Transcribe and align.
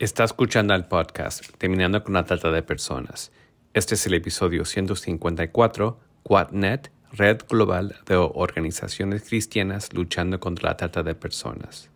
Está 0.00 0.22
escuchando 0.22 0.76
el 0.76 0.84
podcast 0.84 1.44
Terminando 1.58 2.04
con 2.04 2.14
la 2.14 2.24
Trata 2.24 2.52
de 2.52 2.62
Personas. 2.62 3.32
Este 3.74 3.96
es 3.96 4.06
el 4.06 4.14
episodio 4.14 4.64
154, 4.64 5.98
QuadNet, 6.22 6.92
Red 7.10 7.40
Global 7.48 7.96
de 8.06 8.14
Organizaciones 8.14 9.24
Cristianas 9.24 9.92
luchando 9.92 10.38
contra 10.38 10.68
la 10.68 10.76
trata 10.76 11.02
de 11.02 11.16
personas. 11.16 11.90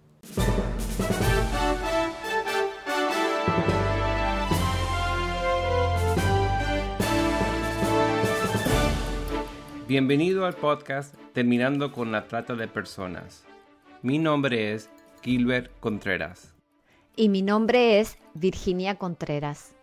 Bienvenido 9.87 10.45
al 10.45 10.55
podcast 10.55 11.14
Terminando 11.32 11.93
con 11.93 12.11
la 12.11 12.27
Trata 12.27 12.57
de 12.57 12.66
Personas. 12.66 13.45
Mi 14.03 14.19
nombre 14.19 14.73
es 14.73 14.91
Gilbert 15.23 15.71
Contreras 15.79 16.52
y 17.16 17.29
mi 17.29 17.42
nombre 17.42 18.00
es 18.00 18.18
Virginia 18.34 18.96
Contreras. 18.96 19.74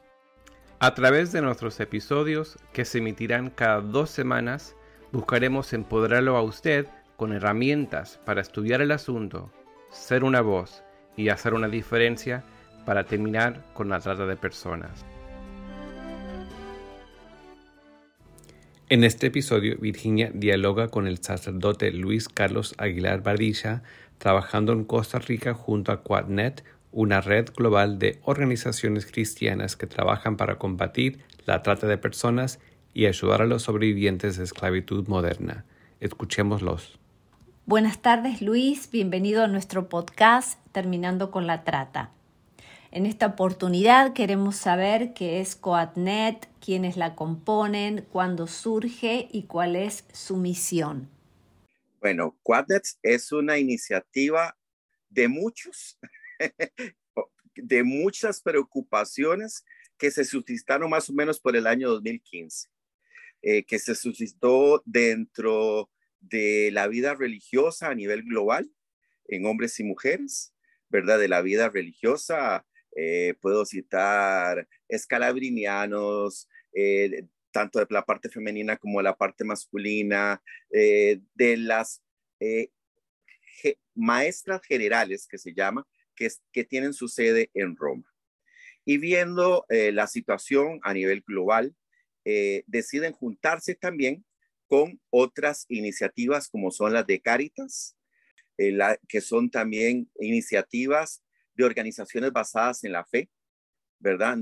A 0.79 0.95
través 0.95 1.31
de 1.31 1.41
nuestros 1.41 1.79
episodios, 1.79 2.57
que 2.73 2.85
se 2.85 2.99
emitirán 2.99 3.49
cada 3.49 3.81
dos 3.81 4.09
semanas, 4.09 4.75
buscaremos 5.11 5.73
empoderarlo 5.73 6.37
a 6.37 6.41
usted 6.41 6.87
con 7.17 7.33
herramientas 7.33 8.19
para 8.25 8.41
estudiar 8.41 8.81
el 8.81 8.91
asunto, 8.91 9.51
ser 9.91 10.23
una 10.23 10.41
voz 10.41 10.83
y 11.17 11.29
hacer 11.29 11.53
una 11.53 11.67
diferencia 11.67 12.43
para 12.85 13.03
terminar 13.03 13.65
con 13.73 13.89
la 13.89 13.99
trata 13.99 14.25
de 14.25 14.37
personas. 14.37 15.05
En 18.87 19.03
este 19.03 19.27
episodio, 19.27 19.77
Virginia 19.79 20.31
dialoga 20.33 20.87
con 20.87 21.05
el 21.05 21.21
sacerdote 21.21 21.91
Luis 21.91 22.27
Carlos 22.27 22.73
Aguilar 22.79 23.21
Bardilla, 23.21 23.83
trabajando 24.17 24.73
en 24.73 24.83
Costa 24.83 25.19
Rica 25.19 25.53
junto 25.53 25.91
a 25.91 26.01
Quadnet, 26.01 26.63
una 26.91 27.21
red 27.21 27.49
global 27.55 27.99
de 27.99 28.19
organizaciones 28.23 29.05
cristianas 29.05 29.75
que 29.75 29.87
trabajan 29.87 30.37
para 30.37 30.57
combatir 30.57 31.19
la 31.45 31.61
trata 31.61 31.87
de 31.87 31.97
personas 31.97 32.59
y 32.93 33.05
ayudar 33.05 33.41
a 33.41 33.45
los 33.45 33.63
sobrevivientes 33.63 34.37
de 34.37 34.43
esclavitud 34.43 35.07
moderna. 35.07 35.65
Escuchémoslos. 35.99 36.99
Buenas 37.65 38.01
tardes 38.01 38.41
Luis, 38.41 38.89
bienvenido 38.89 39.43
a 39.43 39.47
nuestro 39.47 39.89
podcast 39.89 40.59
Terminando 40.71 41.29
con 41.29 41.45
la 41.45 41.63
Trata. 41.63 42.11
En 42.91 43.05
esta 43.05 43.27
oportunidad 43.27 44.13
queremos 44.13 44.55
saber 44.55 45.13
qué 45.13 45.39
es 45.41 45.55
CoatNet, 45.55 46.47
quiénes 46.59 46.97
la 46.97 47.13
componen, 47.13 48.07
cuándo 48.11 48.47
surge 48.47 49.27
y 49.31 49.43
cuál 49.43 49.75
es 49.75 50.05
su 50.11 50.37
misión. 50.37 51.07
Bueno, 51.99 52.35
CoatNet 52.41 52.83
es 53.03 53.31
una 53.31 53.59
iniciativa 53.59 54.57
de 55.09 55.27
muchos 55.27 55.99
de 57.55 57.83
muchas 57.83 58.41
preocupaciones 58.41 59.63
que 59.97 60.11
se 60.11 60.23
suscitaron 60.23 60.89
más 60.89 61.09
o 61.09 61.13
menos 61.13 61.39
por 61.39 61.55
el 61.55 61.67
año 61.67 61.89
2015, 61.89 62.69
eh, 63.41 63.63
que 63.65 63.79
se 63.79 63.95
suscitó 63.95 64.81
dentro 64.85 65.89
de 66.21 66.69
la 66.71 66.87
vida 66.87 67.13
religiosa 67.13 67.89
a 67.89 67.95
nivel 67.95 68.23
global, 68.23 68.71
en 69.27 69.45
hombres 69.45 69.79
y 69.79 69.83
mujeres, 69.83 70.53
¿verdad? 70.89 71.19
De 71.19 71.27
la 71.27 71.41
vida 71.41 71.69
religiosa, 71.69 72.65
eh, 72.95 73.35
puedo 73.41 73.65
citar 73.65 74.67
escalabrinianos, 74.87 76.49
eh, 76.73 77.25
tanto 77.51 77.79
de 77.79 77.87
la 77.89 78.05
parte 78.05 78.29
femenina 78.29 78.77
como 78.77 78.99
de 78.99 79.03
la 79.03 79.15
parte 79.15 79.43
masculina, 79.43 80.41
de 80.69 81.57
las 81.57 82.01
maestras 83.95 84.61
generales 84.63 85.27
que 85.27 85.37
se 85.37 85.53
llama, 85.53 85.85
que, 86.51 86.63
tienen 86.63 86.93
su 86.93 87.07
sede 87.07 87.49
en 87.53 87.75
Roma. 87.75 88.03
Y 88.85 88.97
viendo 88.97 89.65
eh, 89.69 89.91
la 89.91 90.07
situación 90.07 90.79
a 90.83 90.93
nivel 90.93 91.21
global, 91.25 91.75
eh, 92.25 92.63
deciden 92.67 93.13
juntarse 93.13 93.75
también 93.75 94.25
con 94.67 94.99
otras 95.09 95.65
iniciativas 95.69 96.49
como 96.49 96.71
son 96.71 96.93
las 96.93 97.07
de 97.07 97.21
Caritas, 97.21 97.95
eh, 98.57 98.77
que 99.07 99.21
son 99.21 99.49
también 99.49 100.09
iniciativas 100.19 101.23
de 101.55 101.63
organizaciones 101.63 102.31
basadas 102.31 102.83
en 102.83 102.91
la 102.91 103.05
fe, 103.05 103.29
¿verdad? 104.01 104.37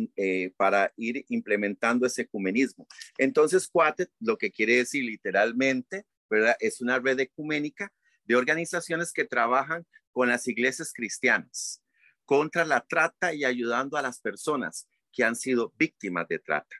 para 0.55 0.93
ir 0.97 1.25
implementando 1.29 2.05
ese 2.05 2.23
ecumenismo. 2.23 2.87
Entonces, 3.17 3.67
Quatet, 3.67 4.11
lo 4.19 4.37
que 4.37 4.51
quiere 4.51 4.77
decir 4.77 5.03
literalmente, 5.03 6.05
¿verdad? 6.29 6.55
Es 6.59 6.79
una 6.79 6.99
red 6.99 7.19
ecuménica 7.19 7.91
de 8.25 8.35
organizaciones 8.35 9.11
que 9.11 9.25
trabajan 9.25 9.85
con 10.17 10.29
las 10.29 10.47
iglesias 10.47 10.93
cristianas 10.93 11.83
contra 12.25 12.65
la 12.65 12.83
trata 12.83 13.35
y 13.35 13.45
ayudando 13.45 13.97
a 13.97 14.01
las 14.01 14.19
personas 14.19 14.89
que 15.13 15.23
han 15.23 15.35
sido 15.35 15.75
víctimas 15.77 16.27
de 16.27 16.39
trata. 16.39 16.75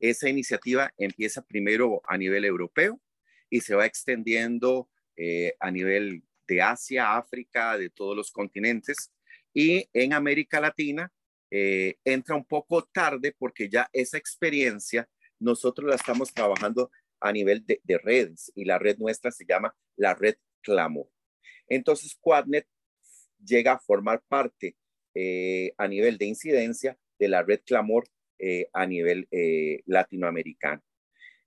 Esa 0.00 0.28
iniciativa 0.28 0.92
empieza 0.98 1.40
primero 1.40 2.02
a 2.04 2.18
nivel 2.18 2.44
europeo 2.44 3.00
y 3.48 3.60
se 3.60 3.76
va 3.76 3.86
extendiendo 3.86 4.90
eh, 5.16 5.54
a 5.60 5.70
nivel 5.70 6.24
de 6.48 6.62
Asia, 6.62 7.16
África, 7.16 7.78
de 7.78 7.90
todos 7.90 8.16
los 8.16 8.32
continentes. 8.32 9.12
Y 9.54 9.88
en 9.92 10.12
América 10.12 10.60
Latina 10.60 11.12
eh, 11.48 11.94
entra 12.04 12.34
un 12.34 12.44
poco 12.44 12.82
tarde 12.82 13.32
porque 13.38 13.68
ya 13.68 13.88
esa 13.92 14.18
experiencia 14.18 15.08
nosotros 15.38 15.88
la 15.88 15.94
estamos 15.94 16.34
trabajando 16.34 16.90
a 17.20 17.30
nivel 17.30 17.64
de, 17.64 17.80
de 17.84 17.98
redes 17.98 18.50
y 18.56 18.64
la 18.64 18.80
red 18.80 18.98
nuestra 18.98 19.30
se 19.30 19.44
llama 19.46 19.76
la 19.94 20.12
red 20.12 20.34
Clamor. 20.60 21.06
Entonces, 21.68 22.18
Quadnet 22.20 22.66
llega 23.44 23.72
a 23.72 23.78
formar 23.78 24.22
parte 24.28 24.76
eh, 25.14 25.72
a 25.76 25.88
nivel 25.88 26.18
de 26.18 26.26
incidencia 26.26 26.96
de 27.18 27.28
la 27.28 27.42
red 27.42 27.60
Clamor 27.66 28.06
eh, 28.38 28.68
a 28.72 28.86
nivel 28.86 29.26
eh, 29.30 29.82
latinoamericano. 29.86 30.82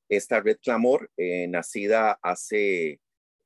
Esta 0.10 0.42
red 0.42 0.58
Clamor, 0.62 1.10
nacida 1.48 2.20
hace 2.22 3.00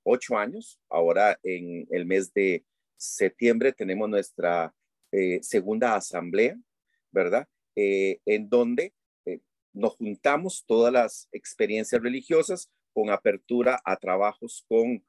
ocho 0.04 0.38
años, 0.38 0.82
ahora 0.90 1.40
en 1.44 1.88
el 1.92 2.06
mes 2.06 2.34
de 2.34 2.66
septiembre 2.98 3.72
tenemos 3.72 4.10
nuestra 4.10 4.74
segunda 5.42 5.96
asamblea, 5.96 6.58
¿verdad? 7.12 7.48
en 7.76 8.50
donde 8.50 8.92
nos 9.72 9.96
juntamos 9.96 10.66
todas 10.66 10.92
las 10.92 11.30
experiencias 11.32 12.02
religiosas 12.02 12.70
con 12.92 13.12
apertura 13.12 13.80
a 13.86 13.96
trabajos 13.96 14.66
con 14.68 15.06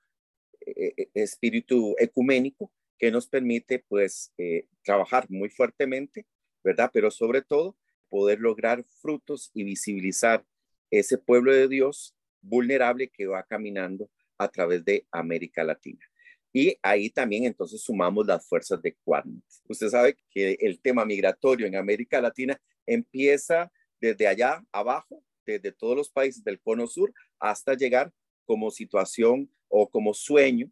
espíritu 1.14 1.96
ecuménico 1.98 2.70
que 2.98 3.10
nos 3.10 3.26
permite 3.26 3.84
pues 3.88 4.32
eh, 4.38 4.66
trabajar 4.82 5.26
muy 5.30 5.48
fuertemente, 5.48 6.26
¿verdad? 6.64 6.90
Pero 6.92 7.10
sobre 7.10 7.42
todo 7.42 7.76
poder 8.08 8.40
lograr 8.40 8.84
frutos 9.00 9.50
y 9.54 9.64
visibilizar 9.64 10.44
ese 10.90 11.18
pueblo 11.18 11.52
de 11.52 11.68
Dios 11.68 12.14
vulnerable 12.40 13.08
que 13.08 13.26
va 13.26 13.42
caminando 13.42 14.10
a 14.38 14.48
través 14.48 14.84
de 14.84 15.06
América 15.10 15.64
Latina. 15.64 16.04
Y 16.52 16.76
ahí 16.82 17.10
también 17.10 17.44
entonces 17.44 17.82
sumamos 17.82 18.26
las 18.26 18.46
fuerzas 18.46 18.80
de 18.80 18.96
Quadnet. 19.04 19.44
Usted 19.68 19.88
sabe 19.88 20.16
que 20.30 20.56
el 20.60 20.80
tema 20.80 21.04
migratorio 21.04 21.66
en 21.66 21.76
América 21.76 22.20
Latina 22.20 22.60
empieza 22.86 23.70
desde 24.00 24.26
allá 24.26 24.64
abajo, 24.72 25.22
desde 25.44 25.72
todos 25.72 25.96
los 25.96 26.10
países 26.10 26.42
del 26.42 26.60
cono 26.60 26.86
sur, 26.86 27.12
hasta 27.38 27.74
llegar 27.74 28.12
como 28.46 28.70
situación 28.70 29.50
o 29.68 29.90
como 29.90 30.14
sueño 30.14 30.70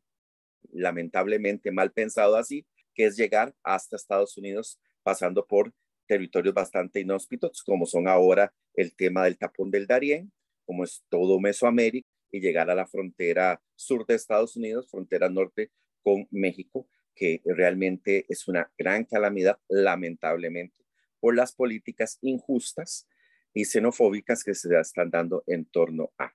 lamentablemente 0.73 1.71
mal 1.71 1.93
pensado 1.93 2.37
así, 2.37 2.67
que 2.95 3.07
es 3.07 3.17
llegar 3.17 3.55
hasta 3.63 3.97
Estados 3.97 4.37
Unidos 4.37 4.81
pasando 5.03 5.47
por 5.47 5.73
territorios 6.07 6.55
bastante 6.55 7.01
inhóspitos, 7.01 7.63
como 7.63 7.87
son 7.87 8.09
ahora 8.09 8.53
el 8.75 8.95
tema 8.95 9.25
del 9.25 9.39
tapón 9.39 9.71
del 9.71 9.87
Darién, 9.87 10.33
como 10.65 10.85
es 10.85 11.05
todo 11.09 11.41
Mesoamérica, 11.41 12.09
y 12.31 12.41
llegar 12.41 12.71
a 12.71 12.75
la 12.75 12.87
frontera 12.87 13.63
sur 13.75 14.05
de 14.07 14.15
Estados 14.15 14.57
Unidos, 14.57 14.91
frontera 14.91 15.29
norte 15.29 15.71
con 16.03 16.27
México, 16.31 16.89
que 17.15 17.41
realmente 17.45 18.27
es 18.29 18.47
una 18.49 18.71
gran 18.77 19.05
calamidad, 19.05 19.59
lamentablemente, 19.69 20.85
por 21.21 21.35
las 21.35 21.53
políticas 21.53 22.19
injustas 22.21 23.09
y 23.55 23.65
xenofóbicas 23.65 24.45
que 24.45 24.55
se 24.55 24.79
están 24.79 25.11
dando 25.11 25.43
en 25.47 25.65
torno 25.65 26.13
a. 26.19 26.35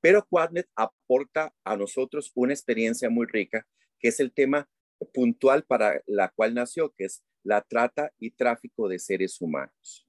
Pero 0.00 0.26
Quadnet 0.26 0.68
aporta 0.74 1.54
a 1.64 1.76
nosotros 1.76 2.32
una 2.34 2.52
experiencia 2.52 3.10
muy 3.10 3.26
rica, 3.26 3.66
que 3.98 4.08
es 4.08 4.20
el 4.20 4.32
tema 4.32 4.68
puntual 5.12 5.64
para 5.64 6.02
la 6.06 6.28
cual 6.28 6.54
nació, 6.54 6.92
que 6.94 7.04
es 7.04 7.22
la 7.42 7.62
trata 7.62 8.12
y 8.18 8.30
tráfico 8.30 8.88
de 8.88 8.98
seres 8.98 9.40
humanos. 9.40 10.06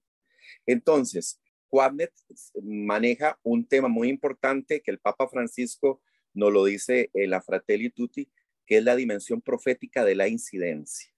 Entonces, 0.65 1.41
Quadnet 1.67 2.11
maneja 2.63 3.39
un 3.43 3.67
tema 3.67 3.87
muy 3.87 4.09
importante 4.09 4.81
que 4.81 4.91
el 4.91 4.99
Papa 4.99 5.27
Francisco 5.27 6.01
nos 6.33 6.51
lo 6.51 6.65
dice 6.65 7.09
en 7.13 7.29
la 7.29 7.41
Fratelli 7.41 7.89
Tutti, 7.89 8.31
que 8.65 8.77
es 8.77 8.83
la 8.83 8.95
dimensión 8.95 9.41
profética 9.41 10.03
de 10.03 10.15
la 10.15 10.27
incidencia. 10.27 11.11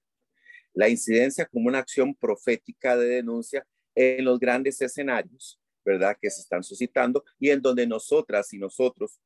La 0.74 0.90
incidencia 0.90 1.46
como 1.46 1.68
una 1.68 1.80
acción 1.80 2.16
profética 2.16 2.96
de 2.98 3.08
denuncia 3.08 3.68
en 3.96 4.24
los 4.24 4.40
grandes 4.40 4.82
escenarios 4.82 5.61
¿verdad? 5.86 6.18
Que 6.22 6.30
se 6.30 6.42
están 6.42 6.64
suscitando 6.64 7.24
y 7.40 7.50
en 7.50 7.62
donde 7.62 7.88
nosotras 7.88 8.54
y 8.54 8.60
nosotros, 8.60 9.20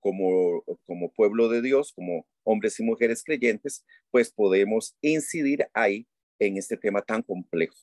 como, 0.00 0.64
como 0.86 1.12
pueblo 1.12 1.48
de 1.48 1.62
Dios, 1.62 1.92
como 1.92 2.26
hombres 2.42 2.80
y 2.80 2.82
mujeres 2.82 3.22
creyentes, 3.22 3.84
pues 4.10 4.32
podemos 4.32 4.96
incidir 5.00 5.66
ahí 5.74 6.06
en 6.38 6.56
este 6.56 6.76
tema 6.76 7.02
tan 7.02 7.22
complejo 7.22 7.76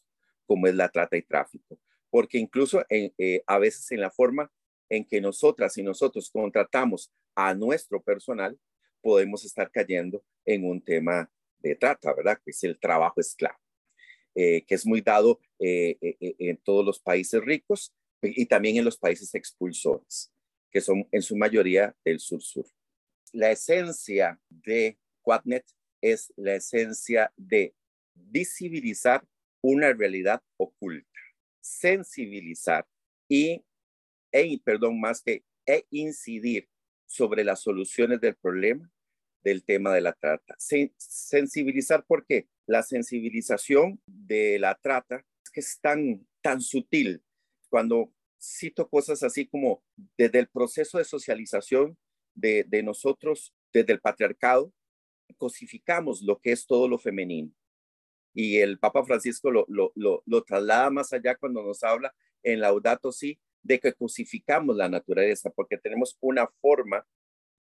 como 0.47 0.65
es 0.65 0.75
la 0.75 0.89
trata 0.89 1.17
y 1.17 1.21
tráfico. 1.21 1.77
Porque 2.09 2.39
incluso 2.39 2.83
eh, 2.89 3.43
a 3.45 3.59
veces 3.59 3.91
en 3.91 4.01
la 4.01 4.09
forma 4.09 4.51
en 4.89 5.05
que 5.05 5.21
nosotras 5.21 5.77
y 5.77 5.83
nosotros 5.83 6.31
contratamos 6.31 7.11
a 7.35 7.53
nuestro 7.53 8.01
personal, 8.01 8.57
podemos 9.01 9.45
estar 9.45 9.69
cayendo 9.69 10.23
en 10.45 10.65
un 10.65 10.81
tema 10.81 11.29
de 11.59 11.75
trata, 11.75 12.13
¿verdad? 12.13 12.39
Que 12.43 12.51
es 12.51 12.63
el 12.63 12.79
trabajo 12.79 13.19
esclavo, 13.19 13.59
eh, 14.33 14.63
que 14.65 14.75
es 14.75 14.85
muy 14.85 15.01
dado 15.01 15.39
eh, 15.59 15.97
en 15.99 16.57
todos 16.57 16.85
los 16.85 16.99
países 16.99 17.41
ricos 17.43 17.93
y 18.21 18.45
también 18.45 18.77
en 18.77 18.85
los 18.85 18.97
países 18.97 19.33
expulsores, 19.35 20.31
que 20.71 20.81
son 20.81 21.07
en 21.11 21.21
su 21.21 21.35
mayoría 21.35 21.95
del 22.03 22.19
sur-sur. 22.19 22.65
La 23.33 23.51
esencia 23.51 24.39
de 24.49 24.97
Quadnet 25.21 25.65
es 26.01 26.33
la 26.35 26.55
esencia 26.55 27.31
de 27.35 27.73
visibilizar 28.13 29.25
una 29.61 29.93
realidad 29.93 30.41
oculta, 30.57 31.19
sensibilizar 31.61 32.87
y, 33.29 33.63
e, 34.31 34.59
perdón, 34.63 34.99
más 34.99 35.21
que 35.21 35.43
e 35.65 35.85
incidir 35.91 36.69
sobre 37.05 37.43
las 37.43 37.61
soluciones 37.61 38.21
del 38.21 38.35
problema 38.35 38.89
del 39.47 39.63
tema 39.63 39.93
de 39.93 40.01
la 40.01 40.13
trata. 40.13 40.55
sensibilizar, 40.57 42.03
porque 42.05 42.47
La 42.69 42.83
sensibilización 42.83 44.01
de 44.05 44.59
la 44.59 44.75
trata 44.75 45.23
es 45.41 45.49
que 45.51 45.61
es 45.61 45.79
tan, 45.79 46.27
tan 46.41 46.59
sutil. 46.59 47.21
Cuando 47.69 48.11
cito 48.39 48.87
cosas 48.89 49.23
así 49.23 49.47
como 49.47 49.83
desde 50.17 50.39
el 50.39 50.47
proceso 50.47 50.97
de 50.97 51.03
socialización 51.03 51.97
de, 52.35 52.83
nosotros, 52.83 53.53
desde 53.73 53.93
el 53.93 53.99
patriarcado, 53.99 54.71
cosificamos 55.37 56.21
lo 56.21 56.39
que 56.39 56.51
es 56.51 56.65
todo 56.67 56.87
lo 56.87 56.97
femenino. 56.97 57.51
Y 58.33 58.57
el 58.57 58.77
Papa 58.77 59.03
Francisco 59.03 59.49
lo, 59.49 59.65
lo, 59.67 59.91
lo, 59.95 60.43
traslada 60.43 60.89
más 60.91 61.11
allá 61.11 61.35
cuando 61.35 61.63
nos 61.63 61.83
habla 61.83 62.13
en 62.43 62.59
Laudato 62.59 63.11
Si 63.11 63.39
de 63.63 63.79
que 63.79 63.93
cosificamos 63.93 64.75
la 64.75 64.87
naturaleza, 64.87 65.49
porque 65.49 65.77
tenemos 65.77 66.15
una 66.21 66.47
forma 66.61 67.05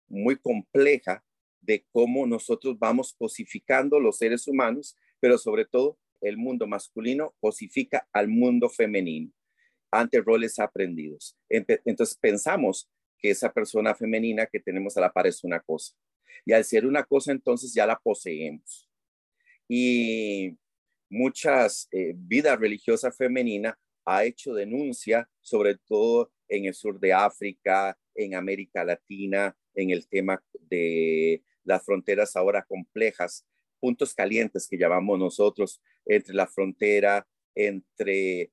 muy 0.08 0.36
compleja 0.36 1.24
de 1.60 1.84
cómo 1.90 2.26
nosotros 2.26 2.78
vamos 2.78 3.12
cosificando 3.18 3.98
los 3.98 4.18
seres 4.18 4.46
humanos, 4.46 4.96
pero 5.18 5.36
sobre 5.36 5.66
todo 5.66 5.98
el 6.20 6.36
mundo 6.36 6.66
masculino 6.66 7.34
cosifica 7.40 8.08
al 8.12 8.28
mundo 8.28 8.68
femenino 8.68 9.32
ante 9.90 10.20
roles 10.20 10.58
aprendidos. 10.58 11.36
Entonces 11.48 12.16
pensamos 12.16 12.88
que 13.18 13.30
esa 13.30 13.52
persona 13.52 13.94
femenina 13.94 14.46
que 14.46 14.60
tenemos 14.60 14.96
a 14.96 15.00
la 15.00 15.12
par 15.12 15.26
es 15.26 15.44
una 15.44 15.60
cosa. 15.60 15.94
Y 16.44 16.52
al 16.52 16.64
ser 16.64 16.86
una 16.86 17.04
cosa, 17.04 17.32
entonces 17.32 17.74
ya 17.74 17.86
la 17.86 17.98
poseemos. 17.98 18.88
Y 19.68 20.56
muchas 21.10 21.88
eh, 21.92 22.14
vida 22.16 22.56
religiosa 22.56 23.12
femenina 23.12 23.78
ha 24.06 24.24
hecho 24.24 24.54
denuncia, 24.54 25.28
sobre 25.40 25.76
todo 25.76 26.32
en 26.48 26.64
el 26.64 26.74
sur 26.74 26.98
de 26.98 27.12
África, 27.12 27.96
en 28.14 28.34
América 28.34 28.84
Latina, 28.84 29.56
en 29.74 29.90
el 29.90 30.08
tema 30.08 30.42
de 30.58 31.44
las 31.64 31.84
fronteras 31.84 32.34
ahora 32.36 32.64
complejas, 32.64 33.46
puntos 33.78 34.14
calientes 34.14 34.66
que 34.68 34.78
llamamos 34.78 35.18
nosotros, 35.18 35.80
entre 36.06 36.34
la 36.34 36.46
frontera 36.46 37.26
entre 37.54 38.50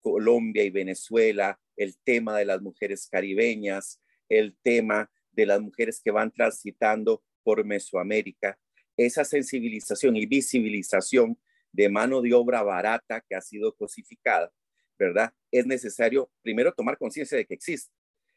Colombia 0.00 0.64
y 0.64 0.70
Venezuela, 0.70 1.58
el 1.76 1.98
tema 1.98 2.36
de 2.38 2.44
las 2.44 2.60
mujeres 2.60 3.08
caribeñas, 3.10 4.00
el 4.28 4.56
tema 4.62 5.10
de 5.32 5.46
las 5.46 5.60
mujeres 5.60 6.00
que 6.02 6.10
van 6.10 6.32
transitando 6.32 7.22
por 7.42 7.64
Mesoamérica, 7.64 8.58
esa 8.96 9.24
sensibilización 9.24 10.16
y 10.16 10.26
visibilización 10.26 11.38
de 11.72 11.88
mano 11.88 12.20
de 12.20 12.34
obra 12.34 12.62
barata 12.62 13.24
que 13.28 13.36
ha 13.36 13.40
sido 13.40 13.74
cosificada, 13.74 14.52
¿verdad? 14.98 15.32
Es 15.50 15.66
necesario, 15.66 16.30
primero, 16.42 16.72
tomar 16.72 16.98
conciencia 16.98 17.38
de 17.38 17.46
que 17.46 17.54
existe. 17.54 17.92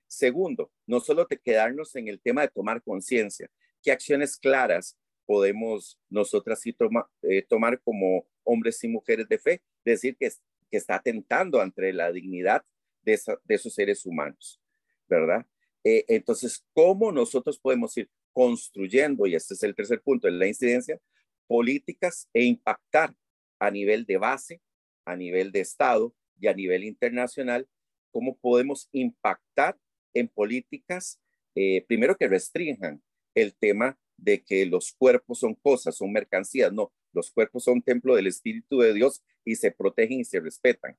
Segundo, 0.08 0.72
no 0.86 1.00
solo 1.00 1.26
te 1.26 1.38
quedarnos 1.38 1.96
en 1.96 2.08
el 2.08 2.22
tema 2.22 2.42
de 2.42 2.50
tomar 2.50 2.84
conciencia, 2.84 3.50
qué 3.82 3.92
acciones 3.92 4.38
claras 4.38 4.98
podemos 5.26 5.98
nosotras 6.10 6.60
sí 6.60 6.76
eh, 7.24 7.42
tomar 7.48 7.82
como 7.82 8.28
hombres 8.44 8.84
y 8.84 8.90
mujeres 8.90 9.30
de 9.30 9.40
fe, 9.40 9.62
decir 9.86 10.18
que, 10.18 10.30
que 10.72 10.78
está 10.78 10.96
atentando 10.96 11.62
ante 11.62 11.94
la 11.94 12.12
dignidad 12.12 12.64
de, 13.04 13.20
esos 13.50 13.74
seres 13.74 14.06
humanos, 14.06 14.60
¿verdad? 15.08 15.46
Eh, 15.84 16.06
entonces, 16.08 16.66
¿cómo 16.74 17.12
nosotros 17.12 17.60
podemos 17.60 17.96
ir 17.98 18.10
construyendo, 18.34 19.28
y 19.28 19.36
este 19.36 19.54
es 19.54 19.64
el 19.64 19.76
tercer 19.76 20.02
punto 20.02 20.28
de 20.28 20.34
la 20.34 20.48
incidencia, 20.48 21.00
políticas 21.48 22.30
e 22.34 22.44
impactar 22.44 23.14
a 23.60 23.70
nivel 23.70 24.06
de 24.06 24.18
base, 24.18 24.62
a 25.06 25.16
nivel 25.16 25.52
de 25.52 25.60
Estado 25.60 26.16
y 26.40 26.48
a 26.48 26.54
nivel 26.54 26.84
internacional, 26.84 27.68
cómo 28.12 28.38
podemos 28.38 28.88
impactar 28.92 29.78
en 30.14 30.28
políticas, 30.28 31.20
eh, 31.56 31.84
primero 31.88 32.16
que 32.16 32.28
restrinjan 32.28 33.02
el 33.36 33.54
tema 33.56 33.98
de 34.18 34.44
que 34.44 34.66
los 34.66 34.94
cuerpos 34.94 35.40
son 35.40 35.56
cosas, 35.56 35.98
son 35.98 36.12
mercancías, 36.12 36.72
no, 36.72 36.94
los 37.14 37.32
cuerpos 37.32 37.64
son 37.64 37.82
templo 37.82 38.16
del 38.16 38.28
Espíritu 38.28 38.80
de 38.80 38.94
Dios 38.94 39.24
y 39.46 39.56
se 39.56 39.72
protegen 39.72 40.20
y 40.20 40.26
se 40.26 40.40
respetan 40.40 40.98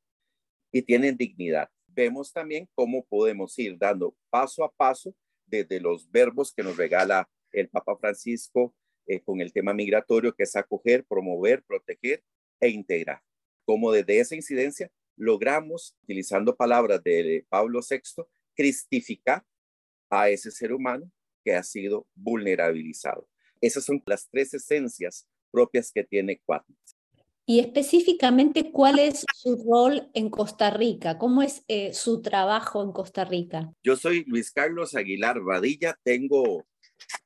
y 0.71 0.83
tienen 0.83 1.17
dignidad 1.17 1.69
vemos 1.95 2.33
también 2.33 2.69
cómo 2.75 3.05
podemos 3.05 3.59
ir 3.59 3.79
dando 3.79 4.17
paso 4.31 4.65
a 4.65 4.73
paso 4.73 5.15
desde 5.47 5.81
los 5.81 6.11
verbos 6.11 6.53
que 6.55 6.63
nos 6.63 6.77
regala 6.77 7.29
el 7.53 7.69
Papa 7.69 7.97
Francisco 7.97 8.75
eh, 9.07 9.21
con 9.21 9.41
el 9.41 9.53
tema 9.53 9.75
migratorio, 9.75 10.35
que 10.35 10.45
es 10.45 10.57
acoger, 10.57 11.05
promover, 11.05 11.63
proteger 11.65 12.23
e 12.61 12.69
integrar. 12.69 13.23
Como 13.65 13.93
desde 13.93 14.21
esa 14.21 14.35
incidencia 14.35 14.91
logramos, 15.17 15.97
utilizando 16.03 16.57
palabras 16.57 17.03
de 17.03 17.45
Pablo 17.49 17.81
VI, 17.89 18.25
cristificar 18.55 19.45
a 20.09 20.31
ese 20.31 20.51
ser 20.51 20.73
humano 20.73 21.11
que 21.45 21.55
ha 21.55 21.63
sido 21.63 22.07
vulnerabilizado. 22.15 23.29
Esas 23.61 23.85
son 23.85 24.03
las 24.07 24.29
tres 24.31 24.55
esencias 24.55 25.29
propias 25.51 25.93
que 25.93 26.05
tiene 26.05 26.41
Quatnes 26.45 26.92
y 27.53 27.61
específicamente 27.61 28.73
cuál 28.73 28.99
es 28.99 29.27
su 29.35 29.63
rol 29.71 30.09
en 30.15 30.31
Costa 30.31 30.71
Rica, 30.71 31.19
cómo 31.19 31.43
es 31.43 31.67
eh, 31.69 31.93
su 31.93 32.23
trabajo 32.23 32.83
en 32.83 32.93
Costa 32.93 33.27
Rica. 33.27 33.71
Yo 33.83 33.95
soy 33.95 34.25
Luis 34.25 34.51
Carlos 34.51 34.95
Aguilar 34.95 35.39
Vadilla, 35.43 35.95
tengo 36.03 36.65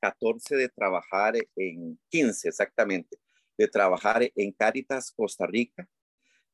14 0.01 0.57
de 0.57 0.69
trabajar 0.69 1.35
en 1.55 2.01
15 2.09 2.49
exactamente, 2.49 3.19
de 3.57 3.69
trabajar 3.69 4.29
en 4.35 4.51
Caritas 4.51 5.13
Costa 5.13 5.47
Rica. 5.47 5.89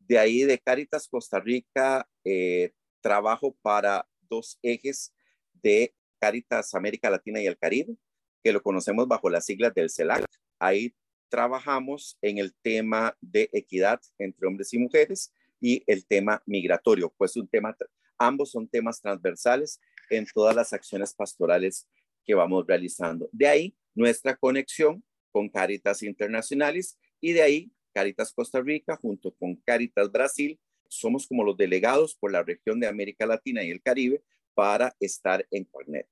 De 0.01 0.19
ahí 0.19 0.43
de 0.43 0.59
Caritas 0.59 1.09
Costa 1.09 1.41
Rica 1.41 2.07
eh, 2.25 2.73
trabajo 3.01 3.57
para 3.63 4.07
dos 4.29 4.59
ejes 4.61 5.15
de 5.63 5.95
Caritas 6.21 6.75
América 6.75 7.09
Latina 7.09 7.41
y 7.41 7.47
el 7.47 7.57
Caribe, 7.57 7.97
que 8.45 8.53
lo 8.53 8.63
conocemos 8.63 9.09
bajo 9.09 9.31
las 9.31 9.47
siglas 9.47 9.73
del 9.73 9.89
CELAC. 9.89 10.27
Ahí 10.59 10.95
trabajamos 11.33 12.19
en 12.21 12.37
el 12.37 12.55
tema 12.61 13.17
de 13.23 13.49
equidad 13.55 14.03
entre 14.19 14.47
hombres 14.47 14.75
y 14.75 14.79
mujeres 14.79 15.33
y 15.63 15.83
el 15.87 16.05
tema 16.05 16.43
migratorio, 16.45 17.11
pues 17.17 17.37
un 17.37 17.49
tema, 17.49 17.75
ambos 18.19 18.51
son 18.51 18.69
temas 18.69 19.01
transversales 19.01 19.81
en 20.11 20.27
todas 20.27 20.55
las 20.55 20.75
acciones 20.75 21.15
pastorales 21.15 21.89
que 22.23 22.35
vamos 22.35 22.67
realizando. 22.69 23.31
De 23.33 23.49
ahí 23.49 23.75
nuestra 23.95 24.37
conexión 24.37 25.03
con 25.31 25.49
Caritas 25.49 26.03
Internacionales 26.03 26.99
y 27.19 27.33
de 27.33 27.41
ahí 27.41 27.73
Caritas 27.95 28.31
Costa 28.35 28.61
Rica 28.61 28.97
junto 28.97 29.35
con 29.35 29.57
Caritas 29.57 30.13
Brasil. 30.13 30.61
Somos 30.87 31.27
como 31.27 31.45
los 31.45 31.57
delegados 31.57 32.15
por 32.15 32.31
la 32.31 32.43
región 32.43 32.79
de 32.79 32.89
América 32.89 33.25
Latina 33.25 33.65
y 33.65 33.71
el 33.71 33.81
Caribe 33.81 34.23
para 34.53 34.95
estar 35.01 35.47
en 35.51 35.65
Quanet. 35.65 36.09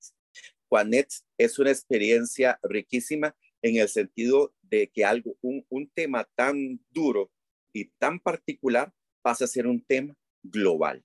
Quanet 0.66 1.12
es 1.36 1.58
una 1.58 1.72
experiencia 1.72 2.58
riquísima 2.62 3.36
en 3.62 3.76
el 3.76 3.88
sentido 3.88 4.54
de 4.62 4.88
que 4.88 5.04
algo, 5.04 5.36
un, 5.40 5.90
tema 5.94 6.28
tan 6.34 6.80
duro 6.90 7.30
y 7.72 7.86
tan 7.98 8.20
particular 8.20 8.92
pasa 9.22 9.44
a 9.44 9.48
ser 9.48 9.66
un 9.66 9.82
tema 9.82 10.16
global. 10.42 11.04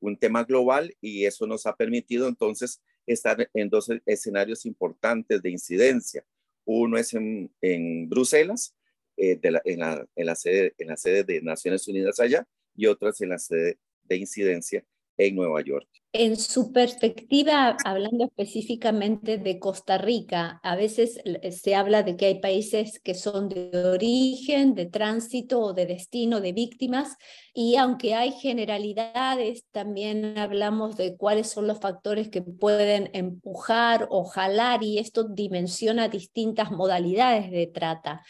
Un 0.00 0.16
tema 0.16 0.44
global 0.44 0.94
y 1.00 1.24
eso 1.24 1.46
nos 1.46 1.66
ha 1.66 1.76
permitido 1.76 2.28
entonces 2.28 2.82
estar 3.06 3.48
en 3.54 3.68
dos 3.68 3.90
escenarios 4.04 4.66
importantes 4.66 5.42
de 5.42 5.50
incidencia. 5.50 6.24
Uno 6.64 6.98
es 6.98 7.14
en, 7.14 8.08
Bruselas, 8.08 8.74
eh, 9.16 9.38
en, 9.42 9.52
la, 9.78 10.06
en, 10.14 10.26
la 10.26 10.34
sede, 10.34 10.74
en 10.78 10.88
la 10.88 10.96
sede 10.96 11.24
de 11.24 11.40
Naciones 11.42 11.86
Unidas 11.88 12.20
allá, 12.20 12.46
y 12.74 12.86
otro 12.86 13.08
es 13.08 13.20
en 13.20 13.30
la 13.30 13.38
sede 13.38 13.78
de 14.04 14.16
incidencia 14.16 14.84
en 15.16 15.34
Nueva 15.34 15.62
York. 15.62 15.88
En 16.18 16.38
su 16.38 16.72
perspectiva, 16.72 17.76
hablando 17.84 18.24
específicamente 18.24 19.36
de 19.36 19.58
Costa 19.58 19.98
Rica, 19.98 20.60
a 20.62 20.74
veces 20.74 21.20
eh, 21.26 21.52
se 21.52 21.74
habla 21.74 22.04
de 22.04 22.16
que 22.16 22.24
hay 22.24 22.40
países 22.40 23.00
que 23.00 23.12
son 23.12 23.50
de 23.50 23.70
origen, 23.84 24.74
de 24.74 24.86
tránsito 24.86 25.60
o 25.60 25.74
de 25.74 25.84
destino 25.84 26.40
de 26.40 26.52
víctimas, 26.52 27.18
y 27.52 27.76
aunque 27.76 28.14
hay 28.14 28.32
generalidades, 28.32 29.66
también 29.72 30.38
hablamos 30.38 30.96
de 30.96 31.18
cuáles 31.18 31.50
son 31.50 31.66
los 31.66 31.80
factores 31.80 32.30
que 32.30 32.40
pueden 32.40 33.10
empujar 33.12 34.08
o 34.08 34.24
jalar, 34.24 34.82
y 34.82 34.98
esto 34.98 35.24
dimensiona 35.24 36.08
distintas 36.08 36.70
modalidades 36.70 37.50
de 37.50 37.66
trata. 37.66 38.24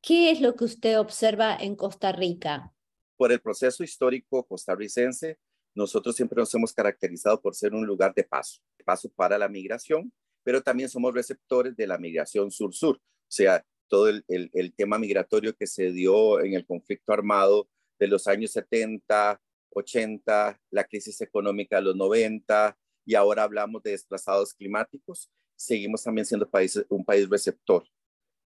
¿Qué 0.00 0.32
es 0.32 0.40
lo 0.40 0.56
que 0.56 0.64
usted 0.64 0.98
observa 0.98 1.56
en 1.56 1.76
Costa 1.76 2.10
Rica? 2.10 2.72
Por 3.16 3.30
el 3.30 3.40
proceso 3.40 3.84
histórico 3.84 4.44
costarricense, 4.44 5.38
nosotros 5.78 6.16
siempre 6.16 6.40
nos 6.40 6.52
hemos 6.54 6.72
caracterizado 6.72 7.40
por 7.40 7.54
ser 7.54 7.72
un 7.72 7.86
lugar 7.86 8.12
de 8.12 8.24
paso, 8.24 8.60
paso 8.84 9.08
para 9.10 9.38
la 9.38 9.48
migración, 9.48 10.12
pero 10.42 10.60
también 10.60 10.88
somos 10.88 11.14
receptores 11.14 11.76
de 11.76 11.86
la 11.86 11.98
migración 11.98 12.50
sur-sur, 12.50 12.96
o 12.96 13.00
sea, 13.30 13.64
todo 13.86 14.08
el, 14.08 14.24
el, 14.26 14.74
tema 14.74 14.98
migratorio 14.98 15.54
que 15.54 15.66
se 15.66 15.92
dio 15.92 16.40
en 16.40 16.54
el 16.54 16.66
conflicto 16.66 17.12
armado 17.12 17.68
de 17.98 18.08
los 18.08 18.26
años 18.26 18.50
70, 18.52 19.40
80, 19.70 20.60
la 20.70 20.84
crisis 20.84 21.20
económica 21.20 21.76
de 21.76 21.82
los 21.82 21.96
90 21.96 22.76
y 23.06 23.14
ahora 23.14 23.44
hablamos 23.44 23.82
de 23.82 23.92
desplazados 23.92 24.54
climáticos, 24.54 25.30
seguimos 25.56 26.02
también 26.02 26.26
siendo 26.26 26.50
país, 26.50 26.84
un 26.88 27.04
país 27.04 27.28
receptor 27.30 27.84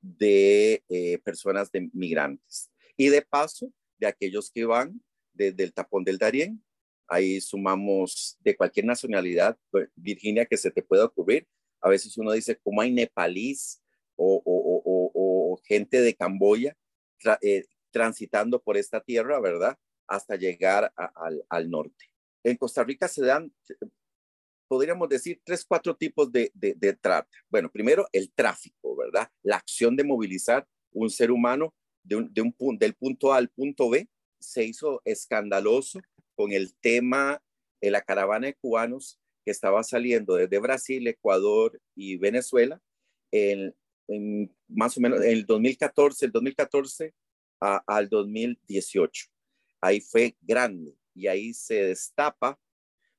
de 0.01 0.83
eh, 0.89 1.19
personas 1.19 1.71
de 1.71 1.89
migrantes 1.93 2.71
y 2.97 3.09
de 3.09 3.21
paso 3.21 3.71
de 3.99 4.07
aquellos 4.07 4.51
que 4.51 4.65
van 4.65 4.99
desde 5.31 5.63
el 5.63 5.73
tapón 5.73 6.03
del 6.03 6.17
Darién. 6.17 6.61
Ahí 7.09 7.41
sumamos 7.41 8.37
de 8.41 8.55
cualquier 8.55 8.85
nacionalidad, 8.85 9.57
pues, 9.71 9.89
Virginia, 9.95 10.45
que 10.45 10.57
se 10.57 10.71
te 10.71 10.83
pueda 10.83 11.05
ocurrir. 11.05 11.47
A 11.81 11.89
veces 11.89 12.17
uno 12.17 12.31
dice, 12.31 12.59
¿cómo 12.63 12.81
hay 12.81 12.91
nepalís 12.91 13.81
o, 14.15 15.59
gente 15.65 16.01
de 16.01 16.15
Camboya 16.15 16.75
eh, 17.41 17.65
transitando 17.91 18.61
por 18.61 18.77
esta 18.77 19.01
tierra, 19.01 19.39
verdad? 19.39 19.77
Hasta 20.07 20.35
llegar 20.35 20.91
al, 21.49 21.69
norte. 21.69 22.05
En 22.43 22.55
Costa 22.57 22.83
Rica 22.83 23.07
se 23.07 23.25
dan 23.25 23.51
podríamos 24.67 25.09
decir, 25.09 25.41
tres, 25.43 25.65
cuatro 25.65 25.95
tipos 25.95 26.31
de, 26.31 26.51
de, 26.53 26.93
trata. 26.93 27.27
Bueno, 27.49 27.71
primero, 27.71 28.07
el 28.13 28.31
tráfico, 28.31 28.95
¿verdad? 28.95 29.27
La 29.41 29.57
acción 29.57 29.95
de 29.95 30.03
movilizar 30.03 30.67
un 30.91 31.09
ser 31.09 31.31
humano 31.31 31.73
de 32.03 32.15
un, 32.41 32.77
del 32.77 32.93
punto 32.93 33.33
A 33.33 33.37
al 33.37 33.49
punto 33.49 33.89
B 33.89 34.07
se 34.39 34.63
hizo 34.63 35.01
escandaloso 35.05 35.99
con 36.39 36.53
el 36.53 36.73
tema 36.75 37.43
de 37.81 37.91
la 37.91 38.01
caravana 38.01 38.47
de 38.47 38.53
cubanos 38.53 39.19
que 39.43 39.51
estaba 39.51 39.83
saliendo 39.83 40.35
desde 40.35 40.57
Brasil, 40.57 41.05
Ecuador 41.05 41.81
y 41.95 42.15
Venezuela 42.15 42.81
en, 43.29 43.75
más 44.69 44.97
o 44.97 45.01
menos 45.01 45.21
en 45.21 45.31
el 45.31 45.45
2014, 45.45 46.27
el 46.27 46.31
2014 46.31 47.13
al 47.59 48.07
2018. 48.07 49.27
Ahí 49.81 49.99
fue 49.99 50.37
grande 50.39 50.95
y 51.13 51.27
ahí 51.27 51.53
se 51.53 51.83
destapa 51.83 52.57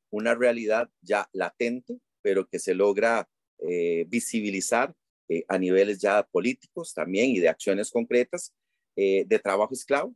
una 0.08 0.34
realidad 0.34 0.90
ya 1.02 1.28
latente, 1.34 2.00
pero 2.22 2.48
que 2.48 2.58
se 2.58 2.72
logra 2.72 3.28
eh, 3.58 4.06
visibilizar 4.08 4.94
eh, 5.28 5.44
a 5.46 5.58
niveles 5.58 6.00
ya 6.00 6.22
políticos 6.22 6.94
también 6.94 7.28
y 7.32 7.38
de 7.38 7.50
acciones 7.50 7.90
concretas 7.90 8.54
eh, 8.96 9.26
de 9.26 9.38
trabajo 9.38 9.74
esclavo, 9.74 10.14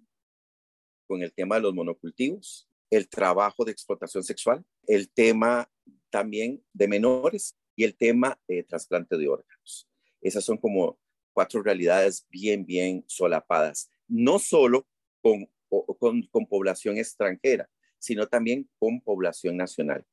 con 1.07 1.21
el 1.21 1.35
tema 1.35 1.57
de 1.57 1.61
los 1.61 1.75
monocultivos, 1.75 2.67
el 2.91 3.09
trabajo 3.09 3.65
de 3.65 3.73
explotación 3.73 4.23
sexual, 4.23 4.65
el 4.87 5.11
tema 5.11 5.71
también 6.11 6.65
de 6.73 6.89
menores 6.89 7.57
y 7.77 7.85
el 7.85 7.97
tema 7.97 8.39
de 8.47 8.63
trasplante 8.63 9.17
de 9.17 9.29
órganos. 9.29 9.89
Esas 10.21 10.45
son 10.45 10.59
como 10.59 10.99
cuatro 11.33 11.63
realidades 11.63 12.27
bien, 12.31 12.65
bien 12.65 13.05
solapadas, 13.07 13.91
no 14.07 14.39
solo 14.39 14.87
con, 15.21 15.51
con, 15.99 16.47
población 16.47 16.99
extranjera, 16.99 17.69
sino 17.99 18.29
también 18.29 18.71
con 18.79 19.01
población 19.01 19.57
nacional. 19.57 20.07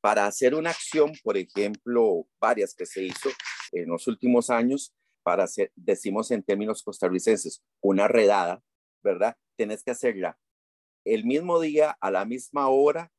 Para 0.00 0.26
hacer 0.26 0.54
una 0.54 0.70
acción, 0.70 1.12
por 1.22 1.36
ejemplo, 1.36 2.26
varias 2.40 2.74
que 2.74 2.86
se 2.86 3.04
hizo 3.04 3.30
en 3.70 3.88
los 3.88 4.08
últimos 4.08 4.50
años, 4.50 4.92
para 5.22 5.44
hacer, 5.44 5.70
decimos 5.76 6.32
en 6.32 6.42
términos 6.42 6.82
costarricenses, 6.82 7.62
una 7.80 8.08
redada, 8.08 8.60
¿verdad? 9.04 9.36
Tenés 9.56 9.84
que 9.84 9.92
hacerla 9.92 10.36
el 11.04 11.24
mismo 11.24 11.60
día, 11.60 11.96
a 12.00 12.10
la 12.10 12.24
misma 12.24 12.68
hora 12.68 13.12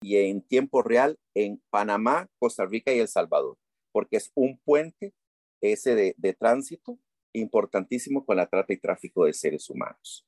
y 0.00 0.16
en 0.16 0.42
tiempo 0.42 0.82
real 0.82 1.18
en 1.34 1.62
Panamá, 1.70 2.28
Costa 2.38 2.66
Rica 2.66 2.92
y 2.92 2.98
El 2.98 3.08
Salvador, 3.08 3.58
porque 3.92 4.16
es 4.16 4.30
un 4.34 4.58
puente 4.58 5.14
ese 5.60 6.14
de, 6.16 6.32
tránsito 6.34 6.98
importantísimo 7.32 8.24
con 8.24 8.36
la 8.36 8.46
trata 8.46 8.72
y 8.72 8.78
tráfico 8.78 9.24
de 9.24 9.32
seres 9.32 9.68
humanos. 9.68 10.26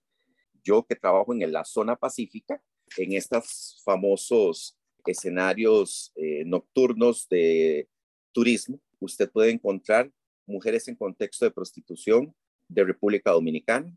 Yo 0.63 0.85
que 0.85 0.97
trabajo 0.97 1.33
en 1.33 1.53
la 1.53 1.65
zona 1.65 1.97
pacífica, 1.97 2.63
en 2.97 3.13
estos 3.13 3.81
famosos 3.85 4.77
escenarios 5.07 6.13
eh, 6.17 6.45
nocturnos 6.45 7.29
de 7.29 7.89
turismo, 8.33 8.81
usted 9.01 9.31
puede 9.31 9.51
encontrar 9.51 10.11
mujeres 10.47 10.89
en 10.89 10.97
contexto 10.97 11.45
de 11.45 11.51
prostitución 11.51 12.35
de 12.69 12.85
República 12.85 13.31
Dominicana, 13.31 13.97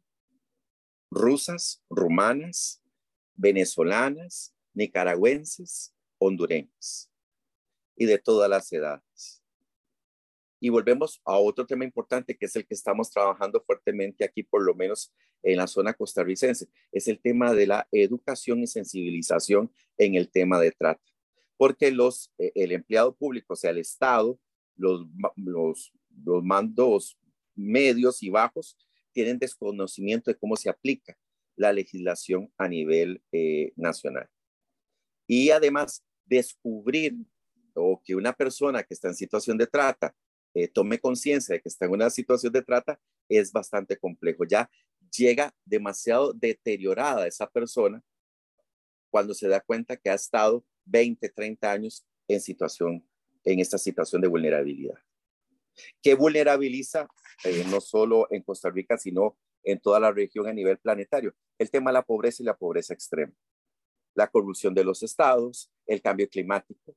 rusas, 1.09 1.83
rumanas, 1.89 2.80
venezolanas, 3.35 4.53
nicaragüenses, 4.73 5.93
hondureñas 6.17 7.11
y 7.95 8.05
de 8.05 8.17
todas 8.17 8.49
las 8.49 8.71
edades. 8.71 9.41
Y 10.59 10.69
volvemos 10.69 11.19
a 11.25 11.37
otro 11.37 11.65
tema 11.65 11.83
importante 11.83 12.37
que 12.37 12.45
es 12.45 12.55
el 12.55 12.67
que 12.67 12.75
estamos 12.75 13.09
trabajando 13.09 13.63
fuertemente 13.65 14.23
aquí, 14.23 14.43
por 14.43 14.63
lo 14.63 14.75
menos 14.75 15.11
en 15.41 15.57
la 15.57 15.65
zona 15.65 15.93
costarricense, 15.93 16.67
es 16.91 17.07
el 17.07 17.19
tema 17.19 17.53
de 17.53 17.65
la 17.65 17.87
educación 17.91 18.59
y 18.59 18.67
sensibilización 18.67 19.73
en 19.97 20.15
el 20.15 20.29
tema 20.29 20.59
de 20.59 20.71
trata. 20.71 21.01
Porque 21.57 21.89
los, 21.91 22.31
eh, 22.37 22.51
el 22.53 22.71
empleado 22.71 23.15
público, 23.15 23.53
o 23.53 23.55
sea, 23.55 23.71
el 23.71 23.79
Estado, 23.79 24.39
los, 24.75 25.07
los, 25.35 25.91
los 26.23 26.43
mandos 26.43 27.17
medios 27.55 28.21
y 28.21 28.29
bajos, 28.29 28.77
tienen 29.11 29.39
desconocimiento 29.39 30.29
de 30.29 30.37
cómo 30.37 30.55
se 30.55 30.69
aplica 30.69 31.17
la 31.55 31.73
legislación 31.73 32.51
a 32.57 32.67
nivel 32.67 33.21
eh, 33.31 33.73
nacional. 33.75 34.29
Y 35.27 35.51
además, 35.51 36.03
descubrir 36.25 37.15
o 37.73 38.01
que 38.03 38.15
una 38.15 38.33
persona 38.33 38.83
que 38.83 38.93
está 38.93 39.07
en 39.07 39.15
situación 39.15 39.57
de 39.57 39.67
trata 39.67 40.13
eh, 40.53 40.67
tome 40.67 40.99
conciencia 40.99 41.53
de 41.53 41.61
que 41.61 41.69
está 41.69 41.85
en 41.85 41.91
una 41.91 42.09
situación 42.09 42.51
de 42.51 42.61
trata, 42.61 42.99
es 43.29 43.51
bastante 43.51 43.97
complejo. 43.97 44.43
Ya 44.45 44.69
llega 45.15 45.53
demasiado 45.65 46.33
deteriorada 46.33 47.27
esa 47.27 47.47
persona 47.47 48.03
cuando 49.09 49.33
se 49.33 49.47
da 49.47 49.61
cuenta 49.61 49.95
que 49.95 50.09
ha 50.09 50.13
estado 50.13 50.65
20, 50.85 51.29
30 51.29 51.71
años 51.71 52.05
en 52.27 52.41
situación, 52.41 53.07
en 53.43 53.59
esta 53.59 53.77
situación 53.77 54.21
de 54.21 54.27
vulnerabilidad. 54.27 54.97
¿Qué 56.01 56.15
vulnerabiliza 56.15 57.07
eh, 57.45 57.63
no 57.69 57.79
solo 57.79 58.27
en 58.29 58.41
Costa 58.43 58.69
Rica, 58.69 58.97
sino 58.97 59.37
en 59.63 59.79
toda 59.79 59.99
la 59.99 60.11
región 60.11 60.47
a 60.47 60.53
nivel 60.53 60.77
planetario? 60.77 61.33
El 61.57 61.69
tema 61.69 61.91
de 61.91 61.95
la 61.95 62.03
pobreza 62.03 62.43
y 62.43 62.45
la 62.45 62.57
pobreza 62.57 62.93
extrema. 62.93 63.33
La 64.13 64.27
corrupción 64.27 64.73
de 64.73 64.83
los 64.83 65.03
estados, 65.03 65.71
el 65.85 66.01
cambio 66.01 66.27
climático, 66.29 66.95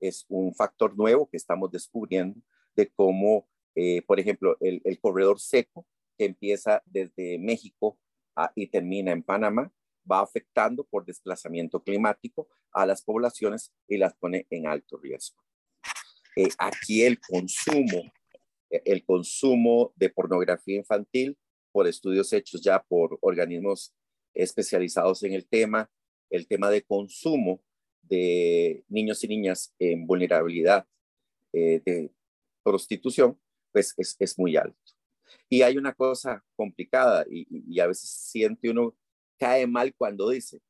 es 0.00 0.24
un 0.28 0.54
factor 0.54 0.96
nuevo 0.96 1.28
que 1.28 1.36
estamos 1.36 1.70
descubriendo 1.70 2.40
de 2.74 2.90
cómo, 2.90 3.48
eh, 3.74 4.02
por 4.02 4.20
ejemplo, 4.20 4.56
el, 4.60 4.98
corredor 5.00 5.40
seco 5.40 5.86
que 6.16 6.26
empieza 6.26 6.82
desde 6.86 7.38
México 7.38 7.98
y 8.54 8.66
termina 8.66 9.12
en 9.12 9.22
Panamá, 9.22 9.72
va 10.10 10.20
afectando 10.20 10.84
por 10.84 11.04
desplazamiento 11.04 11.82
climático 11.82 12.48
a 12.72 12.86
las 12.86 13.02
poblaciones 13.02 13.72
y 13.88 13.96
las 13.96 14.14
pone 14.14 14.46
en 14.50 14.66
alto 14.66 14.98
riesgo. 14.98 15.42
Eh, 16.36 16.48
aquí 16.58 17.02
el 17.02 17.20
consumo, 17.20 18.12
eh, 18.70 18.82
el 18.84 19.04
consumo 19.04 19.92
de 19.96 20.10
pornografía 20.10 20.76
infantil 20.76 21.38
por 21.74 21.88
estudios 21.88 22.32
hechos 22.32 22.62
ya 22.62 22.80
por 22.80 23.18
organismos 23.20 23.92
especializados 24.32 25.24
en 25.24 25.32
el 25.32 25.44
tema, 25.44 25.90
el 26.30 26.46
tema 26.46 26.70
de 26.70 26.82
consumo 26.82 27.60
de 28.02 28.84
niños 28.88 29.24
y 29.24 29.28
niñas 29.28 29.74
en 29.80 30.06
vulnerabilidad 30.06 30.86
de 31.52 32.12
prostitución, 32.62 33.40
pues 33.72 33.92
es, 33.98 34.38
muy 34.38 34.56
alto. 34.56 34.78
Y 35.48 35.62
hay 35.62 35.76
una 35.76 35.92
cosa 35.94 36.44
complicada 36.54 37.26
y, 37.28 37.80
a 37.80 37.88
veces 37.88 38.08
siente 38.08 38.70
uno 38.70 38.96
cae 39.36 39.66
mal 39.66 39.92
cuando 39.96 40.30
dice, 40.30 40.60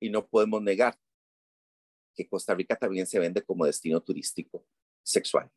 y 0.00 0.10
no 0.10 0.26
podemos 0.26 0.60
negar, 0.60 0.98
que 2.16 2.28
Costa 2.28 2.52
Rica 2.52 2.74
también 2.74 3.06
se 3.06 3.20
vende 3.20 3.42
como 3.42 3.64
destino 3.64 4.00
turístico 4.00 4.66
sexual. 5.04 5.48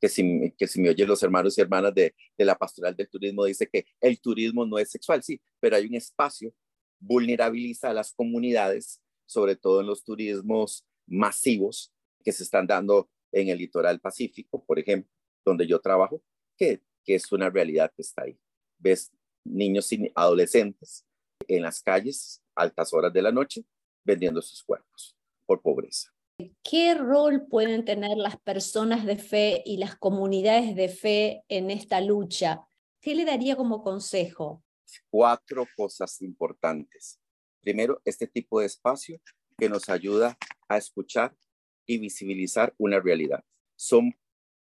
Que 0.00 0.08
si, 0.08 0.52
que 0.58 0.66
si 0.66 0.80
me 0.80 0.90
oyen 0.90 1.08
los 1.08 1.22
hermanos 1.22 1.56
y 1.56 1.60
hermanas 1.60 1.94
de, 1.94 2.14
de 2.36 2.44
la 2.44 2.54
pastoral 2.54 2.94
del 2.94 3.08
turismo, 3.08 3.44
dice 3.44 3.66
que 3.66 3.86
el 4.00 4.20
turismo 4.20 4.66
no 4.66 4.78
es 4.78 4.90
sexual, 4.90 5.22
sí, 5.22 5.40
pero 5.58 5.76
hay 5.76 5.86
un 5.86 5.94
espacio, 5.94 6.54
vulnerabiliza 7.00 7.90
a 7.90 7.94
las 7.94 8.12
comunidades, 8.12 9.00
sobre 9.24 9.56
todo 9.56 9.80
en 9.80 9.86
los 9.86 10.04
turismos 10.04 10.86
masivos 11.06 11.92
que 12.24 12.32
se 12.32 12.42
están 12.42 12.66
dando 12.66 13.08
en 13.32 13.48
el 13.48 13.58
litoral 13.58 14.00
pacífico, 14.00 14.64
por 14.64 14.78
ejemplo, 14.78 15.10
donde 15.44 15.66
yo 15.66 15.80
trabajo, 15.80 16.22
que, 16.56 16.82
que 17.04 17.14
es 17.14 17.30
una 17.32 17.50
realidad 17.50 17.92
que 17.94 18.02
está 18.02 18.22
ahí. 18.22 18.38
Ves 18.78 19.12
niños 19.44 19.92
y 19.92 20.10
adolescentes 20.14 21.06
en 21.46 21.62
las 21.62 21.82
calles, 21.82 22.42
altas 22.54 22.92
horas 22.92 23.12
de 23.12 23.22
la 23.22 23.32
noche, 23.32 23.64
vendiendo 24.04 24.42
sus 24.42 24.62
cuerpos 24.62 25.16
por 25.46 25.62
pobreza. 25.62 26.15
¿Qué 26.62 26.94
rol 26.94 27.46
pueden 27.48 27.84
tener 27.84 28.16
las 28.16 28.38
personas 28.38 29.06
de 29.06 29.16
fe 29.16 29.62
y 29.64 29.78
las 29.78 29.96
comunidades 29.96 30.76
de 30.76 30.88
fe 30.88 31.42
en 31.48 31.70
esta 31.70 32.00
lucha? 32.00 32.66
¿qué 33.06 33.14
le 33.14 33.24
daría 33.24 33.54
como 33.54 33.84
consejo? 33.84 34.64
Cuatro 35.10 35.64
cosas 35.76 36.20
importantes. 36.22 37.20
Primero, 37.60 38.02
este 38.04 38.26
tipo 38.26 38.58
de 38.58 38.66
espacio 38.66 39.20
que 39.56 39.68
nos 39.68 39.88
ayuda 39.88 40.36
a 40.66 40.76
escuchar 40.76 41.32
y 41.86 41.98
visibilizar 41.98 42.74
una 42.78 42.98
realidad. 42.98 43.44
Son 43.76 44.12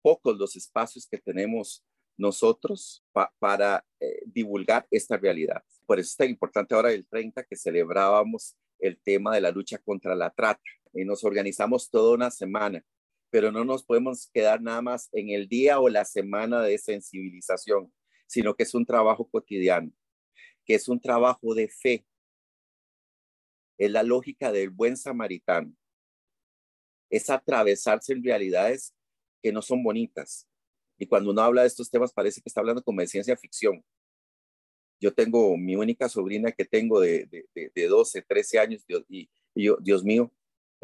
pocos 0.02 0.36
los 0.36 0.56
espacios 0.56 1.06
que 1.06 1.16
tenemos 1.16 1.82
nosotros 2.18 3.02
para 3.38 3.82
eh, 3.98 4.20
divulgar 4.26 4.86
esta 4.90 5.16
realidad. 5.16 5.64
Por 5.86 5.98
eso 5.98 6.10
es 6.10 6.16
tan 6.16 6.28
importante 6.28 6.74
ahora 6.74 6.92
el 6.92 7.06
30 7.06 7.44
que 7.44 7.56
celebrábamos 7.56 8.56
el 8.78 9.00
tema 9.00 9.34
de 9.34 9.40
la 9.40 9.52
lucha 9.52 9.78
contra 9.78 10.14
la 10.14 10.28
trata 10.28 10.60
y 10.94 11.04
nos 11.04 11.24
organizamos 11.24 11.90
toda 11.90 12.14
una 12.14 12.30
semana, 12.30 12.84
pero 13.30 13.50
no 13.50 13.64
nos 13.64 13.82
podemos 13.82 14.30
quedar 14.32 14.62
nada 14.62 14.80
más 14.80 15.08
en 15.12 15.30
el 15.30 15.48
día 15.48 15.80
o 15.80 15.88
la 15.88 16.04
semana 16.04 16.62
de 16.62 16.78
sensibilización, 16.78 17.92
sino 18.26 18.54
que 18.54 18.62
es 18.62 18.74
un 18.74 18.86
trabajo 18.86 19.28
cotidiano, 19.28 19.90
que 20.64 20.74
es 20.74 20.88
un 20.88 21.00
trabajo 21.00 21.54
de 21.54 21.68
fe. 21.68 22.06
Es 23.76 23.90
la 23.90 24.04
lógica 24.04 24.52
del 24.52 24.70
buen 24.70 24.96
samaritano. 24.96 25.74
Es 27.10 27.28
atravesarse 27.28 28.12
en 28.12 28.22
realidades 28.22 28.94
que 29.42 29.52
no 29.52 29.62
son 29.62 29.82
bonitas. 29.82 30.48
Y 30.96 31.06
cuando 31.06 31.32
uno 31.32 31.42
habla 31.42 31.62
de 31.62 31.68
estos 31.68 31.90
temas 31.90 32.12
parece 32.12 32.40
que 32.40 32.48
está 32.48 32.60
hablando 32.60 32.84
como 32.84 33.00
de 33.00 33.08
ciencia 33.08 33.36
ficción. 33.36 33.84
Yo 35.00 35.12
tengo 35.12 35.56
mi 35.56 35.74
única 35.74 36.08
sobrina 36.08 36.52
que 36.52 36.64
tengo 36.64 37.00
de, 37.00 37.28
de, 37.52 37.88
12, 37.88 38.22
13 38.22 38.58
años 38.60 38.84
y, 39.08 39.28
y 39.54 39.64
yo, 39.64 39.76
Dios 39.80 40.04
mío, 40.04 40.32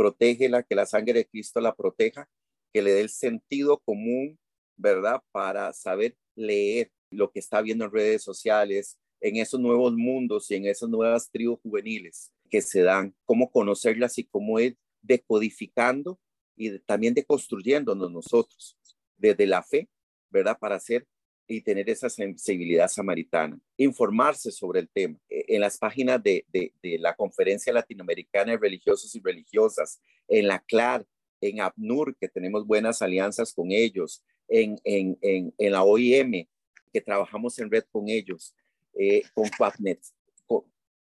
protégela, 0.01 0.63
que 0.63 0.75
la 0.75 0.87
sangre 0.87 1.13
de 1.13 1.27
Cristo 1.27 1.61
la 1.61 1.75
proteja, 1.75 2.27
que 2.73 2.81
le 2.81 2.93
dé 2.93 3.03
el 3.03 3.11
sentido 3.11 3.79
común, 3.85 4.39
¿verdad? 4.79 5.23
Para 5.31 5.75
saber 5.75 6.17
leer 6.35 6.91
lo 7.11 7.31
que 7.31 7.41
está 7.41 7.61
viendo 7.61 7.85
en 7.85 7.93
redes 7.93 8.23
sociales, 8.23 8.99
en 9.21 9.37
esos 9.37 9.61
nuevos 9.61 9.93
mundos 9.93 10.51
y 10.51 10.55
en 10.55 10.65
esas 10.65 10.89
nuevas 10.89 11.31
tribus 11.31 11.61
juveniles 11.63 12.33
que 12.49 12.63
se 12.63 12.81
dan, 12.81 13.15
cómo 13.27 13.51
conocerlas 13.51 14.17
y 14.17 14.25
cómo 14.25 14.59
ir 14.59 14.79
decodificando 15.03 16.19
y 16.57 16.79
también 16.81 17.13
deconstruyéndonos 17.13 18.11
nosotros 18.11 18.79
desde 19.19 19.47
la 19.47 19.63
fe, 19.63 19.91
¿verdad? 20.31 20.57
Para 20.59 20.77
hacer 20.77 21.07
y 21.51 21.61
tener 21.63 21.91
esa 21.91 22.09
sensibilidad 22.09 22.89
samaritana. 22.89 23.59
Informarse 23.77 24.53
sobre 24.53 24.81
el 24.81 24.89
tema. 24.89 25.19
E, 25.29 25.45
en 25.49 25.61
las 25.61 25.79
páginas 25.79 26.23
de, 26.23 26.45
de, 26.53 26.99
la 26.99 27.15
Conferencia 27.17 27.73
Latinoamericana 27.73 28.53
de 28.53 28.59
Religiosos 28.59 29.15
y 29.17 29.21
Religiosas, 29.21 30.01
en 30.29 30.47
la 30.47 30.61
CLAR, 30.61 31.05
en 31.41 31.61
APNUR, 31.61 32.17
que 32.17 32.29
tenemos 32.29 32.65
buenas 32.67 33.03
alianzas 33.03 33.53
con 33.53 33.73
ellos, 33.73 34.23
en, 34.49 34.81
en, 34.85 35.19
en, 35.23 35.53
en 35.59 35.73
la 35.73 35.83
OIM, 35.83 36.47
que 36.93 37.01
trabajamos 37.01 37.59
en 37.59 37.71
red 37.71 37.85
con 37.91 38.09
ellos, 38.09 38.55
eh, 38.95 39.23
con 39.35 39.47
FAPNET. 39.47 40.01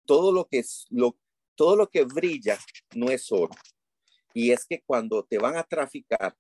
todo, 0.06 0.32
lo 0.32 0.48
que 0.48 0.60
es, 0.60 0.86
lo, 0.92 1.18
todo 1.56 1.76
lo 1.76 1.90
que 1.90 2.04
brilla 2.04 2.60
no 2.94 3.10
es 3.10 3.32
oro. 3.32 3.56
Y 4.34 4.52
es 4.52 4.66
que 4.66 4.84
cuando 4.86 5.24
te 5.24 5.40
van 5.40 5.58
a 5.58 5.64
traficar, 5.64 6.36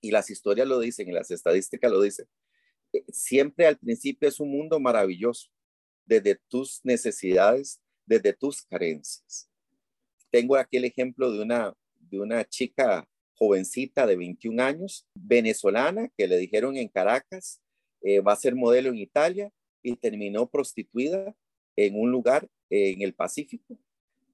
y 0.00 0.12
las 0.12 0.30
historias 0.30 0.68
lo 0.68 0.78
dicen 0.78 1.08
y 1.08 1.12
las 1.12 1.30
estadísticas 1.30 1.90
lo 1.90 2.00
dicen, 2.00 2.26
siempre 3.12 3.66
al 3.66 3.78
principio 3.78 4.28
es 4.28 4.40
un 4.40 4.50
mundo 4.50 4.78
maravilloso, 4.80 5.48
desde 6.04 6.38
tus 6.48 6.80
necesidades, 6.84 7.80
desde 8.04 8.32
tus 8.32 8.62
carencias. 8.62 9.48
Tengo 10.30 10.56
aquí 10.56 10.76
el 10.76 10.84
ejemplo 10.84 11.30
de 11.30 11.42
una, 11.42 11.74
de 11.98 12.20
una 12.20 12.44
chica 12.44 13.08
jovencita 13.34 14.06
de 14.06 14.16
21 14.16 14.62
años, 14.62 15.06
venezolana, 15.14 16.10
que 16.16 16.28
le 16.28 16.36
dijeron 16.36 16.76
en 16.76 16.88
Caracas, 16.88 17.60
eh, 18.02 18.20
va 18.20 18.32
a 18.32 18.36
ser 18.36 18.54
modelo 18.54 18.90
en 18.90 18.98
Italia 18.98 19.52
y 19.82 19.96
terminó 19.96 20.48
prostituida 20.48 21.34
en 21.76 21.98
un 21.98 22.10
lugar 22.10 22.48
en 22.68 23.02
el 23.02 23.14
Pacífico, 23.14 23.78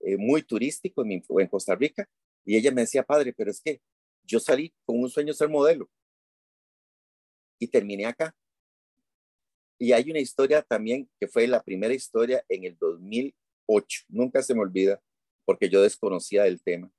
eh, 0.01 0.17
muy 0.17 0.43
turístico 0.43 1.05
en, 1.05 1.23
en 1.29 1.47
Costa 1.49 1.75
Rica. 1.75 2.09
Y 2.45 2.57
ella 2.57 2.71
me 2.71 2.83
decía, 2.83 3.03
padre, 3.03 3.33
pero 3.33 3.51
es 3.51 3.61
que 3.61 3.81
yo 4.25 4.41
salí 4.41 4.75
con 4.85 4.99
un 4.99 5.09
sueño 5.09 5.33
ser 5.33 5.49
modelo 5.49 5.89
y 7.59 7.69
terminé 7.69 8.07
acá. 8.07 8.35
Y 9.79 9.93
hay 9.93 10.11
una 10.11 10.21
historia 10.21 10.63
también 10.63 11.09
que 11.21 11.29
fue 11.29 11.47
la 11.47 11.63
primera 11.63 11.93
historia 11.93 12.43
en 12.49 12.65
el 12.65 12.77
2008, 12.79 14.05
nunca 14.09 14.43
se 14.43 14.55
me 14.55 14.61
olvida, 14.61 15.03
porque 15.45 15.69
yo 15.69 15.83
desconocía 15.83 16.45
del 16.45 16.63
tema, 16.63 16.91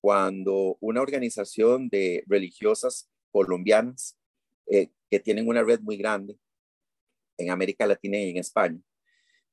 cuando 0.00 0.76
una 0.80 1.02
organización 1.02 1.88
de 1.88 2.24
religiosas 2.26 3.10
colombianas 3.30 4.18
eh, 4.66 4.90
que 5.10 5.20
tienen 5.20 5.46
una 5.46 5.62
red 5.62 5.80
muy 5.80 5.96
grande 5.96 6.38
en 7.38 7.50
América 7.50 7.86
Latina 7.86 8.18
y 8.18 8.30
en 8.30 8.38
España, 8.38 8.80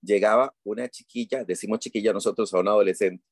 llegaba 0.02 0.56
una 0.64 0.88
chiquilla, 0.90 1.44
decimos 1.44 1.80
chiquilla 1.80 2.14
nosotros 2.14 2.54
a 2.54 2.60
una 2.60 2.72
adolescente, 2.72 3.24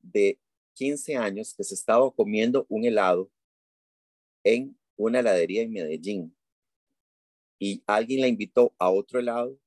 de 0.00 0.38
15 0.74 1.16
años 1.16 1.54
que 1.54 1.64
se 1.64 1.74
estaba 1.74 2.10
comiendo 2.12 2.66
un 2.68 2.84
helado 2.84 3.30
en 4.44 4.78
una 4.96 5.20
heladería 5.20 5.62
en 5.62 5.72
Medellín 5.72 6.35
y 7.58 7.82
alguien 7.86 8.20
la 8.20 8.28
invitó 8.28 8.74
a 8.78 8.90
otro 8.90 9.20
helado, 9.20 9.58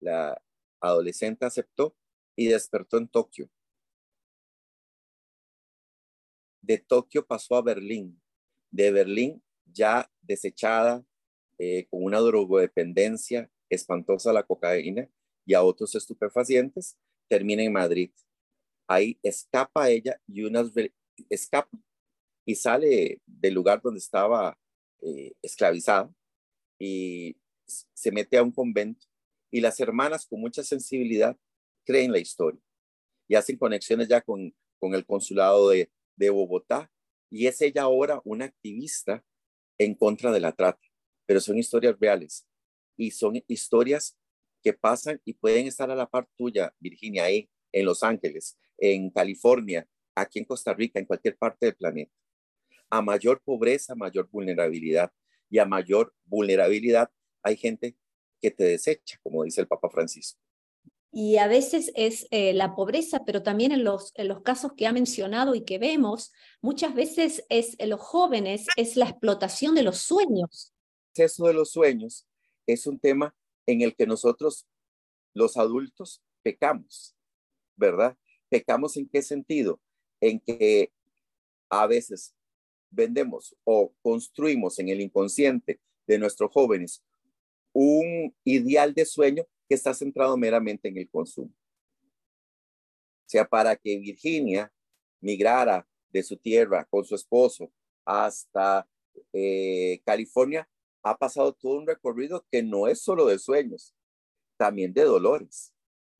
la 0.00 0.40
adolescente 0.80 1.44
aceptó 1.44 1.96
y 2.36 2.46
despertó 2.46 2.98
en 2.98 3.08
Tokio. 3.08 3.50
De 6.62 6.78
Tokio 6.78 7.26
pasó 7.26 7.56
a 7.56 7.62
Berlín. 7.62 8.20
De 8.70 8.90
Berlín 8.90 9.42
ya 9.64 10.10
desechada, 10.22 11.04
eh, 11.58 11.86
con 11.90 12.04
una 12.04 12.20
drogodependencia 12.20 13.50
espantosa 13.68 14.32
la 14.32 14.44
cocaína 14.44 15.08
y 15.44 15.54
a 15.54 15.62
otros 15.62 15.94
estupefacientes, 15.94 16.96
termina 17.28 17.62
en 17.62 17.72
Madrid. 17.72 18.12
Ahí 18.86 19.18
escapa 19.22 19.90
ella 19.90 20.20
y 20.26 20.42
unas 20.42 20.70
escapa 21.28 21.76
y 22.44 22.54
sale 22.54 23.20
del 23.26 23.54
lugar 23.54 23.82
donde 23.82 23.98
estaba 23.98 24.58
eh, 25.00 25.32
esclavizada 25.42 26.14
y 26.78 27.36
se 27.66 28.12
mete 28.12 28.38
a 28.38 28.42
un 28.42 28.52
convento 28.52 29.06
y 29.50 29.60
las 29.60 29.80
hermanas 29.80 30.26
con 30.26 30.40
mucha 30.40 30.62
sensibilidad 30.62 31.36
creen 31.84 32.12
la 32.12 32.18
historia 32.18 32.60
y 33.26 33.34
hacen 33.34 33.56
conexiones 33.56 34.08
ya 34.08 34.20
con, 34.20 34.54
con 34.78 34.94
el 34.94 35.04
consulado 35.04 35.70
de, 35.70 35.90
de 36.16 36.30
Bogotá 36.30 36.90
y 37.30 37.46
es 37.46 37.60
ella 37.60 37.82
ahora 37.82 38.20
una 38.24 38.46
activista 38.46 39.24
en 39.78 39.94
contra 39.94 40.32
de 40.32 40.40
la 40.40 40.52
trata, 40.52 40.86
pero 41.26 41.40
son 41.40 41.58
historias 41.58 41.96
reales 42.00 42.46
y 42.96 43.10
son 43.10 43.42
historias 43.46 44.18
que 44.62 44.72
pasan 44.72 45.20
y 45.24 45.34
pueden 45.34 45.66
estar 45.66 45.90
a 45.90 45.94
la 45.94 46.08
par 46.08 46.28
tuya, 46.36 46.74
Virginia, 46.80 47.24
ahí 47.24 47.48
en 47.72 47.84
Los 47.84 48.02
Ángeles, 48.02 48.58
en 48.78 49.10
California, 49.10 49.86
aquí 50.14 50.40
en 50.40 50.44
Costa 50.44 50.74
Rica, 50.74 50.98
en 50.98 51.06
cualquier 51.06 51.36
parte 51.36 51.66
del 51.66 51.76
planeta. 51.76 52.12
A 52.90 53.02
mayor 53.02 53.40
pobreza, 53.42 53.94
mayor 53.94 54.28
vulnerabilidad 54.30 55.12
y 55.50 55.58
a 55.58 55.64
mayor 55.64 56.14
vulnerabilidad 56.24 57.10
hay 57.42 57.56
gente 57.56 57.96
que 58.40 58.50
te 58.50 58.64
desecha, 58.64 59.18
como 59.22 59.44
dice 59.44 59.60
el 59.60 59.68
Papa 59.68 59.88
Francisco. 59.90 60.40
Y 61.10 61.38
a 61.38 61.48
veces 61.48 61.90
es 61.94 62.26
eh, 62.30 62.52
la 62.52 62.74
pobreza, 62.74 63.24
pero 63.24 63.42
también 63.42 63.72
en 63.72 63.82
los, 63.82 64.12
en 64.14 64.28
los 64.28 64.42
casos 64.42 64.72
que 64.76 64.86
ha 64.86 64.92
mencionado 64.92 65.54
y 65.54 65.64
que 65.64 65.78
vemos, 65.78 66.32
muchas 66.60 66.94
veces 66.94 67.44
es 67.48 67.76
en 67.78 67.90
los 67.90 68.00
jóvenes, 68.00 68.66
es 68.76 68.96
la 68.96 69.08
explotación 69.08 69.74
de 69.74 69.82
los 69.82 69.98
sueños. 69.98 70.74
Eso 71.14 71.46
de 71.46 71.54
los 71.54 71.70
sueños 71.70 72.26
es 72.66 72.86
un 72.86 72.98
tema 72.98 73.34
en 73.66 73.80
el 73.80 73.96
que 73.96 74.06
nosotros, 74.06 74.66
los 75.34 75.56
adultos, 75.56 76.22
pecamos, 76.42 77.16
¿verdad? 77.76 78.16
¿Pecamos 78.50 78.96
en 78.96 79.08
qué 79.08 79.22
sentido? 79.22 79.80
En 80.20 80.40
que 80.40 80.92
a 81.70 81.86
veces 81.86 82.34
vendemos 82.90 83.56
o 83.64 83.92
construimos 84.02 84.78
en 84.78 84.88
el 84.88 85.00
inconsciente 85.00 85.80
de 86.06 86.18
nuestros 86.18 86.50
jóvenes 86.50 87.02
un 87.72 88.34
ideal 88.44 88.94
de 88.94 89.04
sueño 89.04 89.44
que 89.68 89.74
está 89.74 89.94
centrado 89.94 90.36
meramente 90.36 90.88
en 90.88 90.96
el 90.96 91.08
consumo. 91.08 91.52
O 93.26 93.30
sea, 93.30 93.46
para 93.46 93.76
que 93.76 93.98
Virginia 93.98 94.72
migrara 95.20 95.86
de 96.10 96.22
su 96.22 96.36
tierra 96.36 96.86
con 96.88 97.04
su 97.04 97.14
esposo 97.14 97.70
hasta 98.04 98.88
eh, 99.32 100.00
California, 100.04 100.68
ha 101.02 101.16
pasado 101.16 101.52
todo 101.52 101.78
un 101.78 101.86
recorrido 101.86 102.46
que 102.50 102.62
no 102.62 102.88
es 102.88 103.00
solo 103.02 103.26
de 103.26 103.38
sueños, 103.38 103.94
también 104.56 104.92
de 104.92 105.04
dolores 105.04 105.74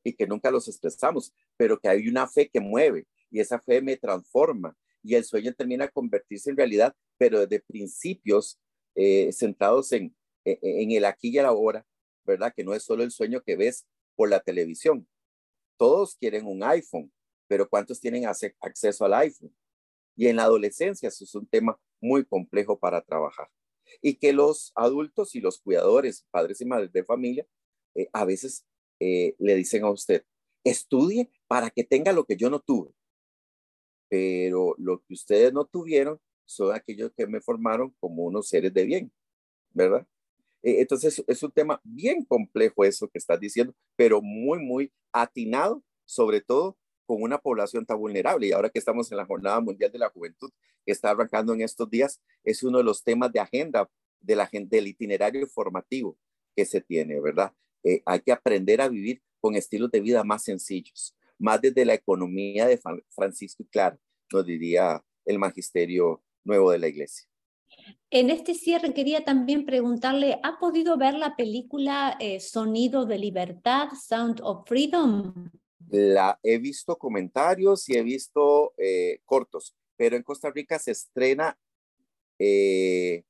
y 0.05 0.13
que 0.15 0.27
nunca 0.27 0.51
los 0.51 0.69
expresamos, 0.69 1.35
pero 1.57 1.81
que 1.81 1.89
hay 1.89 2.09
una 2.09 2.29
fe 2.29 2.49
que 2.49 2.61
mueve 2.61 3.07
y 3.31 3.41
esa 3.41 3.59
fe 3.59 3.81
me 3.81 3.97
transforma 3.97 4.77
y 5.03 5.15
el 5.15 5.25
sueño 5.25 5.55
termina 5.55 5.87
a 5.87 5.89
convertirse 5.89 6.51
en 6.51 6.57
realidad, 6.57 6.95
pero 7.17 7.41
desde 7.41 7.61
principios 7.61 8.59
eh, 8.95 9.33
centrados 9.33 9.93
en, 9.93 10.15
e, 10.45 10.59
e, 10.63 10.83
en 10.83 10.91
el 10.93 11.05
aquí 11.05 11.29
y 11.29 11.39
el 11.39 11.47
ahora, 11.47 11.87
¿verdad? 12.25 12.53
Que 12.55 12.65
no 12.65 12.75
es 12.75 12.83
solo 12.83 13.03
el 13.03 13.11
sueño 13.11 13.43
que 13.43 13.57
ves 13.57 13.87
por 14.17 14.29
la 14.29 14.41
televisión. 14.41 15.09
Todos 15.77 16.17
quieren 16.17 16.47
un 16.47 16.63
iPhone, 16.65 17.13
pero 17.47 17.69
¿cuántos 17.69 18.01
tienen 18.01 18.27
acceso 18.27 19.05
al 19.05 19.15
iPhone? 19.15 19.55
Y 20.17 20.27
en 20.27 20.37
la 20.37 20.45
adolescencia 20.45 21.09
eso 21.09 21.25
es 21.25 21.35
un 21.35 21.47
tema 21.47 21.81
muy 22.01 22.25
complejo 22.25 22.79
para 22.79 23.01
trabajar. 23.01 23.49
Y 24.03 24.15
que 24.15 24.33
los 24.33 24.73
adultos 24.75 25.35
y 25.35 25.41
los 25.41 25.61
cuidadores, 25.61 26.27
padres 26.31 26.61
y 26.61 26.65
madres 26.65 26.93
de 26.93 27.05
familia, 27.05 27.47
eh, 27.95 28.09
a 28.13 28.25
veces 28.25 28.67
eh, 29.01 29.35
le 29.39 29.55
dicen 29.55 29.85
a 29.85 29.91
usted, 29.91 30.25
estudie 30.65 31.31
para 31.47 31.71
que 31.71 31.85
tenga 31.85 32.13
lo 32.13 32.25
que 32.25 32.37
yo 32.37 32.51
no 32.51 32.61
tuve. 32.61 32.93
Pero 34.09 34.75
lo 34.79 35.01
que 35.01 35.15
ustedes 35.15 35.53
no 35.53 35.65
tuvieron 35.65 36.19
son 36.45 36.75
aquellos 36.75 37.13
que 37.17 37.27
me 37.27 37.41
formaron 37.41 37.95
como 38.01 38.25
unos 38.25 38.49
seres 38.49 38.73
de 38.73 38.85
bien, 38.85 39.13
¿verdad? 39.73 40.07
E, 40.63 40.81
entonces 40.81 41.23
es 41.27 41.43
un 41.43 41.51
tema 41.53 41.81
bien 41.85 42.25
complejo 42.25 42.85
eso 42.85 43.09
que 43.09 43.19
estás 43.19 43.39
diciendo, 43.39 43.75
pero 43.97 44.23
muy, 44.23 44.59
muy 44.59 44.93
atinado, 45.13 45.83
sobre 46.05 46.41
todo 46.41 46.77
con 47.07 47.23
una 47.23 47.39
población 47.39 47.87
tan 47.87 47.99
vulnerable. 47.99 48.47
Y 48.47 48.53
ahora 48.53 48.71
que 48.71 48.79
estamos 48.79 49.11
en 49.11 49.17
la 49.17 49.27
Jornada 49.27 49.61
Mundial 49.61 49.91
de 49.91 49.99
la 49.99 50.11
Juventud, 50.11 50.51
que 50.85 50.93
está 50.93 51.11
arrancando 51.11 51.55
en 51.55 51.63
estos 51.63 51.89
días, 51.89 52.21
es 52.45 52.63
uno 52.63 52.79
de 52.79 52.85
los 52.85 53.03
temas 53.03 53.33
de 53.33 53.41
agenda 53.41 53.91
de 54.21 54.37
la, 54.37 54.49
del 54.53 54.89
itinerario 54.89 55.47
formativo 55.47 56.19
que 56.55 56.65
se 56.65 56.81
tiene, 56.81 57.21
¿verdad? 57.21 57.53
Eh, 57.85 58.03
hay 58.05 58.21
que 58.21 58.33
aprender 58.33 58.81
a 58.81 58.89
vivir 58.89 59.23
con 59.41 59.55
estilos 59.55 59.91
de 59.91 60.01
vida 60.01 60.25
más 60.25 60.45
sencillos, 60.45 61.17
más 61.39 61.61
desde 61.61 61.85
la 61.85 61.95
economía 61.95 62.67
de 62.67 62.81
Francisco 63.11 63.63
y 63.63 63.67
Claro, 63.67 63.99
nos 64.33 64.45
diría 64.45 65.03
el 65.25 65.39
magisterio 65.39 66.23
nuevo 66.45 66.71
de 66.71 66.79
la 66.79 66.89
iglesia. 66.89 67.29
En 68.11 68.31
este 68.31 68.55
cierre 68.55 68.95
quería 68.95 69.25
también 69.25 69.67
preguntarle, 69.67 70.41
¿ha 70.43 70.59
podido 70.59 70.97
ver 70.97 71.15
la 71.15 71.37
película 71.37 72.17
eh, 72.21 72.41
Sonido 72.41 73.05
de 73.05 73.19
Libertad, 73.19 73.89
Sound 73.93 74.41
of 74.43 74.67
Freedom? 74.67 75.51
La 75.91 76.39
he 76.43 76.59
visto 76.59 76.97
comentarios 76.97 77.89
y 77.89 77.97
he 77.97 78.03
visto 78.03 78.75
eh, 78.79 79.21
cortos, 79.25 79.77
pero 79.97 80.17
en 80.17 80.23
Costa 80.23 80.51
Rica 80.51 80.79
se 80.79 80.93
estrena 80.93 81.59
eh, 82.39 83.25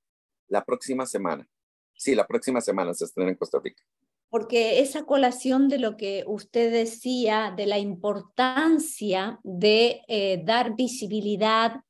la 0.48 0.64
próxima 0.64 1.06
semana. 1.06 1.48
Sí, 1.96 2.14
la 2.14 2.26
próxima 2.26 2.60
semana 2.60 2.94
se 2.94 3.04
estrena 3.04 3.30
en 3.30 3.36
Costa 3.36 3.58
Rica. 3.62 3.82
Porque 4.30 4.80
esa 4.80 5.04
colación 5.04 5.68
de 5.68 5.78
lo 5.78 5.96
que 5.96 6.24
usted 6.26 6.70
decía, 6.70 7.52
de 7.56 7.66
la 7.66 7.78
importancia 7.78 9.40
de 9.42 10.02
dar 10.44 10.76
visibilidad 10.76 11.80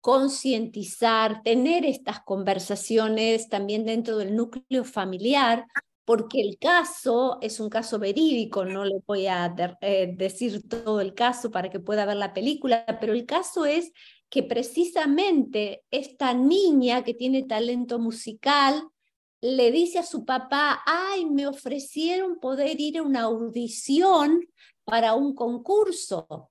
concientizar, 0.00 1.42
tener 1.42 1.84
estas 1.84 2.20
conversaciones 2.20 3.48
también 3.48 3.84
dentro 3.84 4.16
del 4.16 4.36
núcleo 4.36 4.84
familiar, 4.84 5.66
porque 6.04 6.40
el 6.40 6.56
caso 6.58 7.38
es 7.42 7.60
un 7.60 7.68
caso 7.68 7.98
verídico, 7.98 8.64
no 8.64 8.84
le 8.86 9.02
voy 9.06 9.26
a 9.26 9.54
eh, 9.82 10.14
decir 10.16 10.66
todo 10.66 11.02
el 11.02 11.12
caso 11.12 11.50
para 11.50 11.68
que 11.68 11.80
pueda 11.80 12.06
ver 12.06 12.16
la 12.16 12.32
película, 12.32 12.86
pero 13.00 13.12
el 13.12 13.26
caso 13.26 13.66
es 13.66 13.92
que 14.30 14.42
precisamente 14.42 15.82
esta 15.90 16.32
niña 16.32 17.04
que 17.04 17.12
tiene 17.12 17.42
talento 17.42 17.98
musical 17.98 18.88
le 19.40 19.70
dice 19.70 19.98
a 19.98 20.02
su 20.02 20.24
papá, 20.24 20.82
ay, 20.86 21.26
me 21.26 21.46
ofrecieron 21.46 22.38
poder 22.40 22.80
ir 22.80 22.98
a 22.98 23.02
una 23.02 23.22
audición 23.22 24.48
para 24.84 25.14
un 25.14 25.34
concurso 25.34 26.50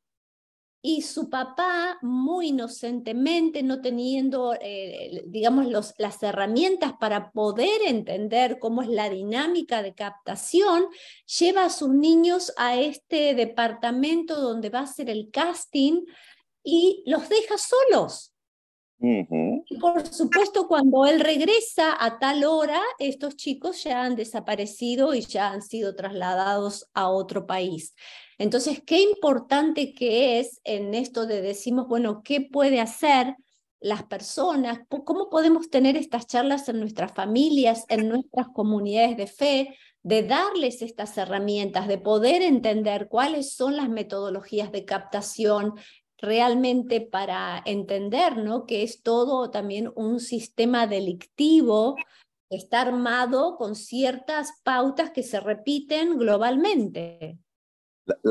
y 0.82 1.02
su 1.02 1.30
papá 1.30 1.98
muy 2.02 2.48
inocentemente, 2.48 3.62
no 3.62 3.82
teniendo, 3.82 4.56
eh, 4.62 5.24
digamos, 5.28 5.68
los, 5.68 5.94
las 5.98 6.22
herramientas 6.24 6.94
para 6.98 7.32
poder 7.32 7.82
entender 7.86 8.58
cómo 8.60 8.84
es 8.84 8.88
la 8.88 9.10
dinámica 9.10 9.82
de 9.82 9.94
captación, 9.94 10.86
lleva 11.40 11.66
a 11.66 11.70
sus 11.70 11.90
niños 11.90 12.54
a 12.58 12.78
este 12.80 13.34
departamento 13.36 14.40
donde 14.40 14.70
va 14.70 14.80
a 14.80 14.88
ser 14.88 15.10
el 15.10 15.30
casting 15.30 16.06
y 16.64 17.04
los 17.06 17.28
deja 17.28 17.58
solos. 17.58 18.34
Y 19.00 19.78
por 19.80 20.06
supuesto, 20.08 20.68
cuando 20.68 21.06
él 21.06 21.20
regresa 21.20 21.96
a 22.04 22.18
tal 22.20 22.44
hora, 22.44 22.82
estos 23.00 23.36
chicos 23.36 23.84
ya 23.84 24.04
han 24.04 24.16
desaparecido 24.16 25.14
y 25.14 25.22
ya 25.22 25.52
han 25.52 25.62
sido 25.62 25.96
trasladados 25.96 26.90
a 26.94 27.10
otro 27.10 27.46
país. 27.46 27.94
Entonces, 28.40 28.82
qué 28.86 29.02
importante 29.02 29.94
que 29.94 30.40
es 30.40 30.62
en 30.64 30.94
esto 30.96 31.28
de 31.28 31.42
decimos, 31.42 31.88
bueno, 31.88 32.22
¿qué 32.24 32.42
puede 32.42 32.80
hacer 32.80 33.36
las 33.80 34.04
personas? 34.04 34.80
¿Cómo 34.90 35.30
podemos 35.30 35.70
tener 35.70 35.96
estas 35.96 36.26
charlas 36.26 36.68
en 36.68 36.80
nuestras 36.80 37.12
familias, 37.12 37.86
en 37.90 38.10
nuestras 38.10 38.48
comunidades 38.50 39.18
de 39.18 39.28
fe? 39.28 39.78
de 40.08 40.24
darles 40.24 40.82
estas 40.82 41.18
herramientas, 41.18 41.86
de 41.90 41.98
poder 41.98 42.42
entender 42.42 43.10
cuáles 43.10 43.52
son 43.52 43.76
las 43.76 43.90
metodologías 43.90 44.72
de 44.72 44.86
captación, 44.86 45.74
realmente 46.18 47.02
para 47.02 47.62
entender 47.66 48.38
¿no? 48.38 48.66
que 48.66 48.84
es 48.84 49.02
todo 49.02 49.52
también 49.52 49.92
un 49.96 50.20
sistema 50.20 50.88
delictivo 50.88 51.96
está 52.50 52.82
armado 52.82 53.56
con 53.58 53.76
ciertas 53.76 54.62
pautas 54.64 55.12
que 55.12 55.24
se 55.24 55.40
repiten 55.40 56.18
globalmente. 56.18 57.38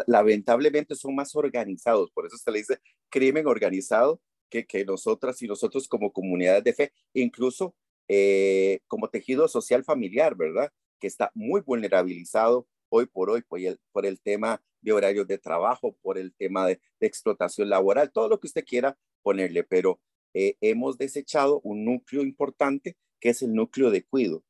Lamentablemente 0.06 0.94
son 0.94 1.14
más 1.14 1.34
organizados, 1.36 2.10
por 2.12 2.26
eso 2.26 2.36
se 2.38 2.50
le 2.50 2.58
dice 2.58 2.78
crimen 3.10 3.46
organizado 3.46 4.20
que, 4.48 4.66
que 4.66 4.84
nosotras 4.84 5.42
y 5.42 5.46
nosotros 5.46 5.86
como 5.86 6.12
comunidades 6.12 6.64
de 6.64 6.72
fe, 6.72 6.92
incluso 7.12 7.74
eh, 8.08 8.80
como 8.86 9.10
tejido 9.10 9.48
social 9.48 9.84
familiar, 9.84 10.34
¿verdad? 10.34 10.70
Que 10.98 11.08
está 11.08 11.30
muy 11.34 11.60
vulnerabilizado 11.60 12.66
hoy 12.96 13.06
por 13.06 13.30
hoy 13.30 13.42
por 13.42 13.60
el, 13.60 13.78
por 13.92 14.06
el 14.06 14.20
tema 14.20 14.62
de 14.80 14.92
horarios 14.92 15.26
de 15.26 15.38
trabajo, 15.38 15.96
por 16.02 16.18
el 16.18 16.34
tema 16.34 16.66
de, 16.66 16.80
explotación 17.00 17.68
laboral, 17.68 18.10
todo 18.10 18.28
lo 18.28 18.40
que 18.40 18.46
usted 18.46 18.64
quiera 18.64 18.98
ponerle, 19.22 19.64
pero 19.64 20.00
eh, 20.34 20.56
hemos 20.60 20.96
desechado 20.96 21.60
un 21.62 21.84
núcleo 21.84 22.22
importante 22.22 22.96
que 23.20 23.30
es 23.30 23.42
el 23.42 23.54
núcleo 23.54 23.90
de 23.90 24.04
cuido. 24.04 24.44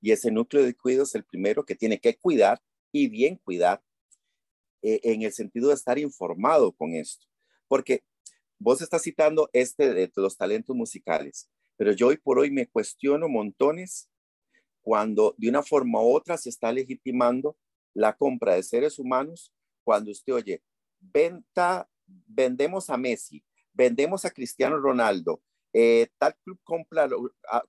Y 0.00 0.12
ese 0.12 0.30
núcleo 0.30 0.62
de 0.64 0.74
cuido 0.74 1.04
es 1.04 1.14
el 1.14 1.24
primero 1.24 1.64
que 1.64 1.74
tiene 1.74 2.00
que 2.00 2.16
cuidar 2.16 2.60
y 2.92 3.08
bien 3.08 3.36
cuidar 3.36 3.82
eh, 4.82 5.00
en 5.04 5.22
el 5.22 5.32
sentido 5.32 5.68
de 5.68 5.74
estar 5.74 5.98
informado 5.98 6.72
con 6.72 6.94
esto. 6.94 7.26
Porque 7.68 8.04
vos 8.58 8.82
estás 8.82 9.02
citando 9.02 9.50
este 9.52 9.92
de 9.94 10.10
los 10.16 10.36
talentos 10.36 10.74
musicales, 10.76 11.48
pero 11.76 11.92
yo 11.92 12.08
hoy 12.08 12.16
por 12.16 12.38
hoy 12.38 12.50
me 12.50 12.66
cuestiono 12.66 13.28
montones 13.28 14.08
cuando 14.82 15.34
de 15.38 15.48
una 15.48 15.62
forma 15.62 16.00
u 16.00 16.14
otra 16.14 16.36
se 16.36 16.48
está 16.48 16.72
legitimando 16.72 17.56
la 17.96 18.14
compra 18.14 18.54
de 18.54 18.62
seres 18.62 18.98
humanos 18.98 19.52
cuando 19.82 20.10
usted 20.10 20.34
oye, 20.34 20.62
venta, 21.00 21.88
vendemos 22.06 22.90
a 22.90 22.96
Messi, 22.96 23.42
vendemos 23.72 24.24
a 24.24 24.30
Cristiano 24.30 24.78
Ronaldo, 24.78 25.42
eh, 25.72 26.08
tal 26.18 26.36
club 26.44 26.60
compra, 26.62 27.08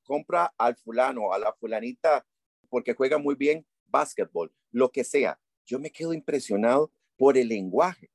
compra 0.03 0.53
al 0.57 0.75
fulano, 0.75 1.31
a 1.31 1.39
la 1.39 1.53
fulanita, 1.53 2.25
porque 2.69 2.93
juega 2.93 3.17
muy 3.17 3.35
bien 3.35 3.65
básquetbol, 3.85 4.51
lo 4.71 4.91
que 4.91 5.03
sea. 5.03 5.39
Yo 5.65 5.79
me 5.79 5.91
quedo 5.91 6.13
impresionado 6.13 6.91
por 7.17 7.37
el 7.37 7.47
lenguaje. 7.47 8.11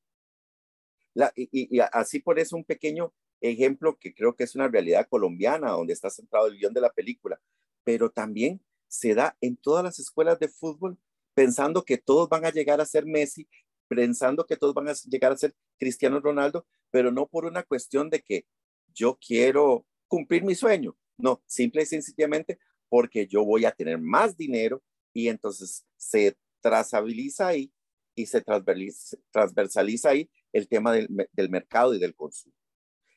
y, 1.34 1.78
así 1.92 2.18
por 2.20 2.38
eso 2.38 2.56
un 2.56 2.64
pequeño 2.64 3.14
ejemplo 3.40 3.98
que 3.98 4.14
creo 4.14 4.34
que 4.34 4.44
es 4.44 4.54
una 4.54 4.68
realidad 4.68 5.06
colombiana, 5.08 5.70
donde 5.70 5.94
está 5.94 6.10
centrado 6.10 6.46
el 6.46 6.58
guion 6.58 6.74
de 6.74 6.80
la 6.80 6.92
película, 6.92 7.40
pero 7.84 8.10
también 8.10 8.60
se 8.86 9.14
da 9.14 9.36
en 9.40 9.56
todas 9.56 9.82
las 9.82 9.98
escuelas 9.98 10.38
de 10.38 10.48
fútbol 10.48 10.98
pensando 11.34 11.84
que 11.84 11.98
todos 11.98 12.28
van 12.28 12.44
a 12.44 12.50
llegar 12.50 12.80
a 12.80 12.86
ser 12.86 13.06
Messi, 13.06 13.48
pensando 13.88 14.46
que 14.46 14.56
todos 14.56 14.74
van 14.74 14.88
a 14.88 14.94
llegar 15.08 15.32
a 15.32 15.36
ser 15.36 15.54
Cristiano 15.78 16.20
Ronaldo, 16.20 16.66
pero 16.90 17.10
no 17.10 17.26
por 17.26 17.44
una 17.44 17.62
cuestión 17.62 18.10
de 18.10 18.20
que 18.20 18.46
yo 18.94 19.18
quiero 19.18 19.86
cumplir 20.08 20.44
mi 20.44 20.54
sueño, 20.54 20.96
no, 21.16 21.42
simple 21.46 21.82
y 21.82 21.86
sencillamente 21.86 22.58
porque 22.88 23.26
yo 23.26 23.44
voy 23.44 23.64
a 23.64 23.72
tener 23.72 23.98
más 23.98 24.36
dinero 24.36 24.82
y 25.14 25.28
entonces 25.28 25.86
se 25.96 26.36
trazabiliza 26.60 27.48
ahí 27.48 27.72
y 28.14 28.26
se 28.26 28.42
transversaliza 28.42 30.10
ahí 30.10 30.30
el 30.52 30.68
tema 30.68 30.92
del, 30.92 31.48
mercado 31.48 31.94
y 31.94 31.98
del 31.98 32.14
consumo. 32.14 32.54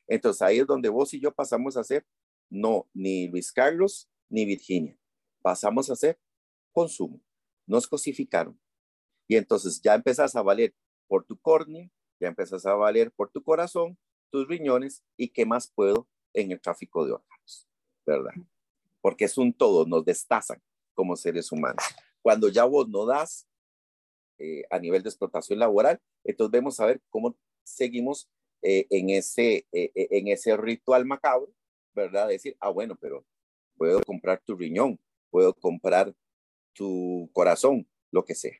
Entonces 0.06 0.40
ahí 0.40 0.60
es 0.60 0.66
donde 0.66 0.88
vos 0.88 1.12
y 1.12 1.20
yo 1.20 1.32
pasamos 1.32 1.76
a 1.76 1.84
ser, 1.84 2.06
no, 2.48 2.88
ni 2.94 3.28
Luis 3.28 3.52
Carlos 3.52 4.08
ni 4.30 4.46
Virginia, 4.46 4.98
pasamos 5.42 5.90
a 5.90 5.96
ser 5.96 6.18
consumo 6.72 7.20
nos 7.66 7.86
cosificaron. 7.86 8.58
Y 9.28 9.36
entonces 9.36 9.80
ya 9.82 9.94
empezás 9.94 10.36
a 10.36 10.42
valer 10.42 10.74
por 11.08 11.24
tu 11.24 11.38
córnea, 11.38 11.90
ya 12.20 12.28
empezás 12.28 12.64
a 12.66 12.74
valer 12.74 13.12
por 13.12 13.30
tu 13.30 13.42
corazón, 13.42 13.98
tus 14.30 14.46
riñones 14.48 15.02
y 15.16 15.28
qué 15.28 15.44
más 15.46 15.70
puedo 15.74 16.08
en 16.32 16.52
el 16.52 16.60
tráfico 16.60 17.04
de 17.04 17.12
órganos, 17.12 17.68
¿verdad? 18.06 18.32
Porque 19.00 19.24
es 19.24 19.38
un 19.38 19.52
todo, 19.52 19.86
nos 19.86 20.04
destazan 20.04 20.62
como 20.94 21.16
seres 21.16 21.50
humanos. 21.52 21.82
Cuando 22.22 22.48
ya 22.48 22.64
vos 22.64 22.88
no 22.88 23.06
das 23.06 23.46
eh, 24.38 24.64
a 24.70 24.78
nivel 24.78 25.02
de 25.02 25.08
explotación 25.08 25.58
laboral, 25.58 26.00
entonces 26.24 26.52
vemos 26.52 26.80
a 26.80 26.86
ver 26.86 27.00
cómo 27.08 27.36
seguimos 27.64 28.28
eh, 28.62 28.86
en, 28.90 29.10
ese, 29.10 29.66
eh, 29.72 29.90
en 29.94 30.28
ese 30.28 30.56
ritual 30.56 31.04
macabro, 31.04 31.52
¿verdad? 31.94 32.28
Decir, 32.28 32.56
ah, 32.60 32.70
bueno, 32.70 32.96
pero 33.00 33.24
puedo 33.76 34.00
comprar 34.02 34.42
tu 34.44 34.56
riñón, 34.56 34.98
puedo 35.30 35.54
comprar 35.54 36.14
tu 36.76 37.30
corazón, 37.32 37.88
lo 38.12 38.24
que 38.24 38.34
sea. 38.34 38.56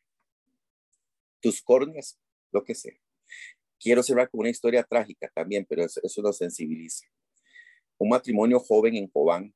Tus 1.40 1.62
córneas, 1.62 2.18
lo 2.50 2.64
que 2.64 2.74
sea. 2.74 2.98
Quiero 3.78 4.02
cerrar 4.02 4.30
con 4.30 4.40
una 4.40 4.50
historia 4.50 4.82
trágica 4.82 5.30
también, 5.34 5.66
pero 5.68 5.84
eso, 5.84 6.22
nos 6.22 6.38
sensibiliza. 6.38 7.06
Un 7.98 8.08
matrimonio 8.08 8.58
joven 8.58 8.96
en 8.96 9.06
Cobán, 9.06 9.54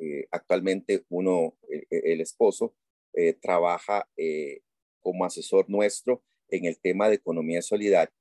eh, 0.00 0.26
actualmente 0.30 1.04
uno, 1.08 1.58
el, 1.90 2.20
esposo, 2.20 2.74
eh, 3.12 3.34
trabaja 3.34 4.08
eh, 4.16 4.62
como 5.00 5.24
asesor 5.24 5.68
nuestro 5.68 6.24
en 6.48 6.64
el 6.64 6.78
tema 6.80 7.08
de 7.08 7.16
economía 7.16 7.62
solidaria. 7.62 8.14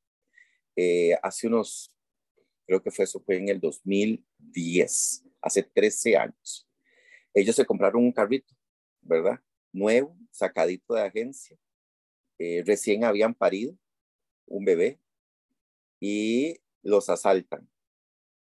hace 1.21 1.47
unos, 1.47 1.95
creo 2.65 2.81
que 2.81 2.91
fue 2.91 3.05
eso, 3.05 3.21
fue 3.21 3.37
en 3.37 3.49
el 3.49 3.59
2010, 3.59 5.23
hace 5.41 5.63
13 5.63 6.17
años. 6.17 6.67
Ellos 7.33 7.55
se 7.55 7.65
compraron 7.65 8.03
un 8.03 8.11
carrito, 8.11 8.53
¿verdad? 9.03 9.39
Nuevo, 9.71 10.17
sacadito 10.31 10.93
de 10.93 11.01
agencia. 11.01 11.57
recién 12.65 13.03
habían 13.03 13.33
parido 13.33 13.77
un 14.47 14.65
bebé 14.65 14.99
y 15.99 16.59
los 16.81 17.09
asaltan. 17.09 17.69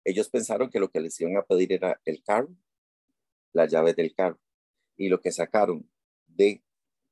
Ellos 0.04 0.28
pensaron 0.28 0.70
que 0.70 0.80
lo 0.80 0.90
que 0.90 1.00
les 1.00 1.20
iban 1.20 1.36
a 1.36 1.44
pedir 1.44 1.72
era 1.72 2.00
el 2.04 2.22
carro, 2.22 2.54
la 3.52 3.66
llave 3.66 3.94
del 3.94 4.14
carro. 4.14 4.40
Y 4.96 5.08
lo 5.08 5.20
que 5.20 5.30
sacaron 5.30 5.88
de 6.26 6.62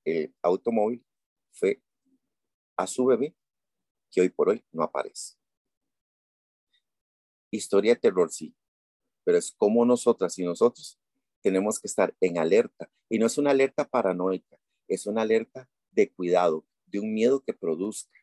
el 0.05 0.35
automóvil 0.42 1.05
fue 1.53 1.83
a 2.76 2.87
su 2.87 3.05
bebé, 3.05 3.35
que 4.11 4.22
hoy 4.22 4.29
por 4.31 4.48
hoy 4.48 4.64
no 4.72 4.83
aparece. 4.83 5.37
Historia 7.50 7.94
de 7.94 8.00
terror, 8.00 8.31
sí, 8.31 8.55
pero 9.24 9.38
es 9.38 9.53
como 9.53 9.85
nosotras 9.85 10.38
y 10.38 10.44
nosotros 10.44 10.99
tenemos 11.42 11.79
que 11.79 11.88
estar 11.88 12.14
en 12.20 12.38
alerta. 12.38 12.90
Y 13.09 13.18
no 13.18 13.26
es 13.26 13.38
una 13.38 13.50
alerta 13.50 13.88
paranoica, 13.88 14.59
es 14.88 15.07
una 15.07 15.22
alerta 15.22 15.68
de 15.90 16.11
cuidado, 16.11 16.64
de 16.87 17.00
un 17.00 17.12
miedo 17.12 17.40
que 17.40 17.53
produzca, 17.53 18.18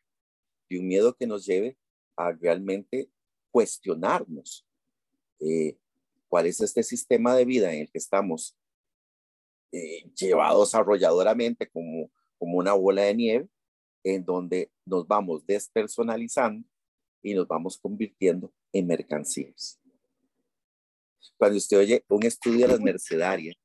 de 0.68 0.78
un 0.78 0.86
miedo 0.86 1.14
que 1.14 1.26
nos 1.26 1.46
lleve 1.46 1.76
a 2.16 2.32
realmente 2.32 3.10
cuestionarnos 3.50 4.66
eh, 5.40 5.76
cuál 6.28 6.46
es 6.46 6.60
este 6.60 6.82
sistema 6.82 7.34
de 7.34 7.44
vida 7.44 7.72
en 7.72 7.82
el 7.82 7.90
que 7.90 7.98
estamos 7.98 8.56
eh, 9.72 10.04
llevados 10.14 10.74
arrolladoramente 10.74 11.68
como, 11.68 12.10
como 12.38 12.58
una 12.58 12.72
bola 12.74 13.02
de 13.02 13.14
nieve, 13.14 13.48
en 14.04 14.24
donde 14.24 14.70
nos 14.84 15.06
vamos 15.06 15.44
despersonalizando 15.46 16.66
y 17.22 17.34
nos 17.34 17.46
vamos 17.46 17.78
convirtiendo 17.78 18.52
en 18.72 18.86
mercancías. 18.86 19.77
Cuando 21.36 21.58
usted 21.58 21.78
oye 21.78 22.04
un 22.08 22.24
estudio 22.24 22.66
de 22.66 22.72
las 22.72 22.80
mercedarias 22.80 23.56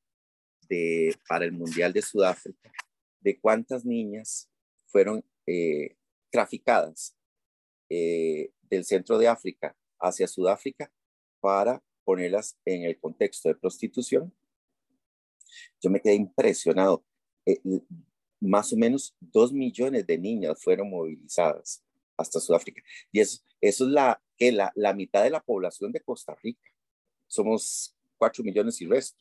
de, 0.69 1.15
para 1.27 1.45
el 1.45 1.51
Mundial 1.51 1.93
de 1.93 2.01
Sudáfrica, 2.01 2.71
de 3.19 3.39
cuántas 3.39 3.85
niñas 3.85 4.49
fueron 4.87 5.23
eh, 5.47 5.95
traficadas 6.29 7.15
eh, 7.89 8.51
del 8.61 8.85
centro 8.85 9.17
de 9.17 9.27
África 9.27 9.75
hacia 9.99 10.27
Sudáfrica 10.27 10.91
para 11.39 11.83
ponerlas 12.03 12.57
en 12.65 12.83
el 12.83 12.99
contexto 12.99 13.49
de 13.49 13.55
prostitución. 13.55 14.33
Yo 15.81 15.89
me 15.89 16.01
quedé 16.01 16.15
impresionado. 16.15 17.05
Eh, 17.45 17.61
más 18.39 18.73
o 18.73 18.77
menos 18.77 19.15
dos 19.19 19.53
millones 19.53 20.05
de 20.05 20.17
niñas 20.17 20.61
fueron 20.61 20.89
movilizadas 20.89 21.83
hasta 22.17 22.39
Sudáfrica. 22.39 22.81
Y 23.11 23.19
eso, 23.19 23.41
eso 23.61 23.85
es 23.85 23.91
la, 23.91 24.21
que 24.37 24.51
la, 24.51 24.71
la 24.75 24.93
mitad 24.93 25.23
de 25.23 25.29
la 25.29 25.41
población 25.41 25.91
de 25.91 26.01
Costa 26.01 26.35
Rica. 26.41 26.72
Somos 27.33 27.97
cuatro 28.19 28.43
millones 28.43 28.79
y 28.79 28.85
resto. 28.85 29.17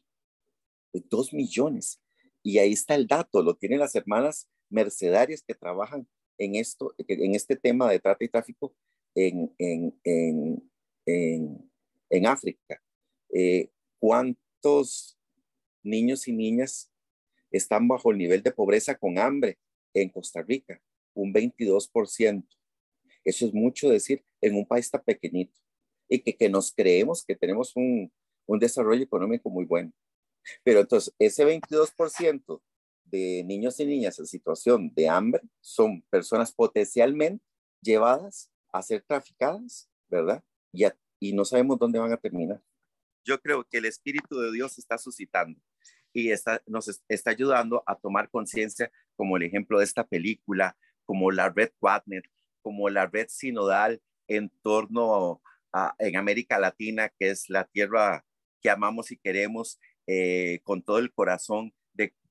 Dos 0.93 1.33
millones. 1.33 1.99
Y 2.43 2.59
ahí 2.59 2.73
está 2.73 2.95
el 2.95 3.07
dato, 3.07 3.43
lo 3.43 3.55
tienen 3.55 3.79
las 3.79 3.95
hermanas 3.95 4.51
mercedarias 4.69 5.43
que 5.43 5.55
trabajan 5.55 6.07
en, 6.37 6.57
esto, 6.57 6.95
en 6.99 7.35
este 7.35 7.57
tema 7.57 7.91
de 7.91 8.01
trata 8.01 8.23
y 8.23 8.29
tráfico 8.29 8.75
en, 9.15 9.55
en, 9.57 9.99
en, 10.05 11.71
en 12.11 12.27
África. 12.27 12.83
Eh, 13.33 13.71
¿Cuántos 13.99 15.19
niños 15.83 16.29
y 16.29 16.33
niñas 16.33 16.93
están 17.51 17.89
bajo 17.89 18.11
el 18.11 18.19
nivel 18.19 18.43
de 18.43 18.53
pobreza 18.53 18.95
con 18.95 19.19
hambre 19.19 19.59
en 19.95 20.11
Costa 20.11 20.43
Rica? 20.43 20.83
Un 21.15 21.33
22%. 21.33 22.47
Eso 23.25 23.47
es 23.47 23.55
mucho 23.55 23.89
decir 23.89 24.23
en 24.43 24.57
un 24.57 24.67
país 24.67 24.91
tan 24.91 25.03
pequeñito 25.03 25.62
y 26.13 26.21
que, 26.21 26.37
que 26.37 26.51
nos 26.51 26.73
creemos 26.73 27.25
que 27.25 27.35
tenemos 27.35 27.75
un, 27.75 28.13
un 28.47 28.59
desarrollo 28.59 29.03
económico 29.03 29.49
muy 29.49 29.65
bueno. 29.65 29.91
Pero 30.63 30.81
entonces, 30.81 31.15
ese 31.19 31.47
22% 31.47 32.61
de 33.05 33.43
niños 33.45 33.81
y 33.81 33.87
niñas 33.87 34.19
en 34.19 34.27
situación 34.27 34.93
de 34.95 35.09
hambre 35.09 35.43
son 35.63 36.03
personas 36.11 36.53
potencialmente 36.53 37.43
llevadas 37.81 38.51
a 38.73 38.83
ser 38.83 39.03
traficadas, 39.03 39.89
¿verdad? 40.11 40.45
Y, 40.71 40.85
y 41.19 41.33
no 41.33 41.47
sabemos 41.47 41.79
dónde 41.79 41.99
van 41.99 42.13
a 42.13 42.19
terminar. 42.19 42.63
Yo 43.25 43.41
creo 43.41 43.65
que 43.65 43.79
el 43.79 43.87
Espíritu 43.87 44.39
de 44.39 44.53
Dios 44.53 44.79
está 44.79 44.99
suscitando 44.99 45.59
y 46.13 46.31
está, 46.31 46.63
nos 46.67 47.01
está 47.09 47.31
ayudando 47.31 47.83
a 47.87 47.97
tomar 47.97 48.29
conciencia, 48.29 48.93
como 49.17 49.39
el 49.39 49.45
ejemplo 49.45 49.79
de 49.79 49.85
esta 49.85 50.07
película, 50.07 50.77
como 51.07 51.31
la 51.31 51.49
red 51.49 51.71
Quadnet, 51.79 52.25
como 52.61 52.91
la 52.91 53.07
red 53.07 53.29
sinodal 53.31 54.03
en 54.29 54.51
torno 54.63 55.41
en 55.99 56.17
América 56.17 56.59
Latina, 56.59 57.11
que 57.19 57.31
es 57.31 57.49
la 57.49 57.65
tierra 57.65 58.25
que 58.61 58.71
amamos 58.71 59.11
y 59.11 59.17
queremos 59.17 59.81
eh, 60.07 60.61
con 60.65 60.83
todo 60.83 60.99
el 60.99 61.13
corazón, 61.13 61.75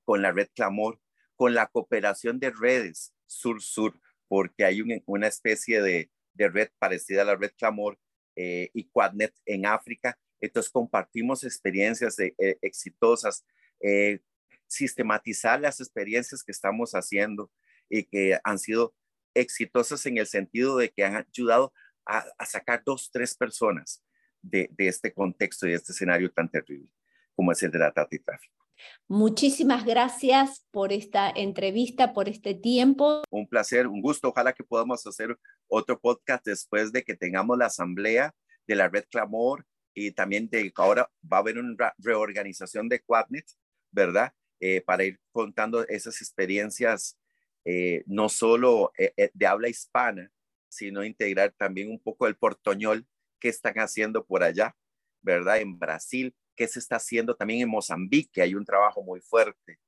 con 0.04 0.22
la 0.22 0.32
red 0.32 0.48
Clamor, 0.54 1.00
con 1.36 1.54
la 1.54 1.66
cooperación 1.66 2.38
de 2.38 2.50
redes 2.50 3.14
sur-sur, 3.26 3.98
porque 4.28 4.64
hay 4.64 4.82
una 5.06 5.26
especie 5.26 5.82
de, 5.82 6.10
red 6.34 6.70
parecida 6.78 7.22
a 7.22 7.26
la 7.26 7.36
red 7.36 7.52
Clamor 7.56 7.98
eh, 8.36 8.70
y 8.72 8.88
Quadnet 8.88 9.34
en 9.44 9.66
África. 9.66 10.18
Entonces 10.40 10.72
compartimos 10.72 11.44
experiencias 11.44 12.18
eh, 12.18 12.34
exitosas, 12.62 13.44
eh, 13.80 14.20
sistematizar 14.66 15.60
las 15.60 15.80
experiencias 15.80 16.42
que 16.42 16.52
estamos 16.52 16.92
haciendo 16.92 17.50
y 17.88 18.04
que 18.04 18.38
han 18.42 18.58
sido 18.58 18.94
exitosas 19.34 20.04
en 20.06 20.18
el 20.18 20.26
sentido 20.26 20.76
de 20.78 20.90
que 20.90 21.04
han 21.04 21.16
ayudado 21.16 21.72
a, 22.06 22.46
sacar 22.46 22.82
dos, 22.84 23.10
tres 23.12 23.34
personas 23.34 24.02
de, 24.40 24.68
de, 24.72 24.88
este 24.88 25.12
contexto 25.12 25.66
y 25.66 25.70
de 25.70 25.76
este 25.76 25.92
escenario 25.92 26.30
tan 26.32 26.50
terrible 26.50 26.88
como 27.34 27.52
es 27.52 27.62
el 27.62 27.70
de 27.70 27.78
la 27.78 27.92
trata 27.92 28.14
y 28.14 28.18
tráfico. 28.18 28.62
Muchísimas 29.08 29.84
gracias 29.84 30.66
por 30.70 30.92
esta 30.92 31.30
entrevista, 31.30 32.12
por 32.12 32.28
este 32.28 32.54
tiempo. 32.54 33.22
Un 33.30 33.46
placer, 33.48 33.86
un 33.86 34.00
gusto. 34.00 34.28
Ojalá 34.28 34.52
que 34.52 34.64
podamos 34.64 35.06
hacer 35.06 35.38
otro 35.68 36.00
podcast 36.00 36.44
después 36.44 36.92
de 36.92 37.02
que 37.02 37.14
tengamos 37.14 37.56
la 37.58 37.66
asamblea 37.66 38.34
de 38.66 38.74
la 38.74 38.88
Red 38.88 39.04
Clamor 39.10 39.66
y 39.94 40.12
también 40.12 40.48
de 40.48 40.64
que 40.64 40.82
ahora 40.82 41.10
va 41.30 41.38
a 41.38 41.40
haber 41.40 41.58
una 41.58 41.94
reorganización 41.98 42.88
de 42.88 43.00
Quadnet, 43.00 43.46
¿verdad? 43.90 44.32
Eh, 44.60 44.80
para 44.80 45.04
ir 45.04 45.20
contando 45.32 45.86
esas 45.88 46.20
experiencias 46.20 47.18
eh, 47.64 48.02
no 48.06 48.28
solo 48.28 48.92
eh, 48.98 49.30
de 49.34 49.46
habla 49.46 49.68
hispana, 49.68 50.30
sino 50.72 51.04
integrar 51.04 51.52
también 51.52 51.90
un 51.90 51.98
poco 51.98 52.26
el 52.26 52.34
portoñol 52.34 53.06
que 53.38 53.50
están 53.50 53.74
haciendo 53.74 54.24
por 54.24 54.42
allá, 54.42 54.74
¿verdad? 55.20 55.60
En 55.60 55.78
Brasil, 55.78 56.34
qué 56.56 56.66
se 56.66 56.78
está 56.78 56.96
haciendo 56.96 57.36
también 57.36 57.60
en 57.60 57.68
Mozambique, 57.68 58.40
hay 58.40 58.54
un 58.54 58.64
trabajo 58.64 59.02
muy 59.02 59.20
fuerte, 59.20 59.78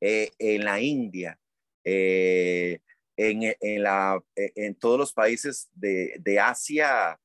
eh, 0.00 0.32
en 0.38 0.66
la 0.66 0.82
India, 0.82 1.40
eh, 1.82 2.80
en, 3.16 3.82
la, 3.82 4.22
eh, 4.36 4.52
en, 4.54 4.74
todos 4.74 4.98
los 4.98 5.14
países 5.14 5.70
de, 5.72 6.16
de 6.20 6.38
Asia 6.38 7.18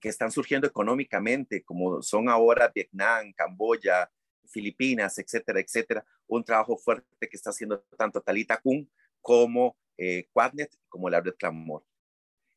que 0.00 0.08
están 0.08 0.32
surgiendo 0.32 0.66
económicamente, 0.66 1.62
como 1.62 2.02
son 2.02 2.28
ahora 2.28 2.72
Vietnam, 2.74 3.32
Camboya, 3.32 4.10
Filipinas, 4.48 5.16
etcétera, 5.18 5.60
etcétera, 5.60 6.04
un 6.26 6.42
trabajo 6.42 6.76
fuerte 6.76 7.06
que 7.20 7.36
está 7.36 7.50
haciendo 7.50 7.80
tanto 7.96 8.20
Talita 8.20 8.56
Kun 8.56 8.90
como 9.22 9.78
Quadnet, 10.32 10.76
como 10.88 11.08
la 11.08 11.20
Red 11.20 11.36
Clamor. 11.38 11.84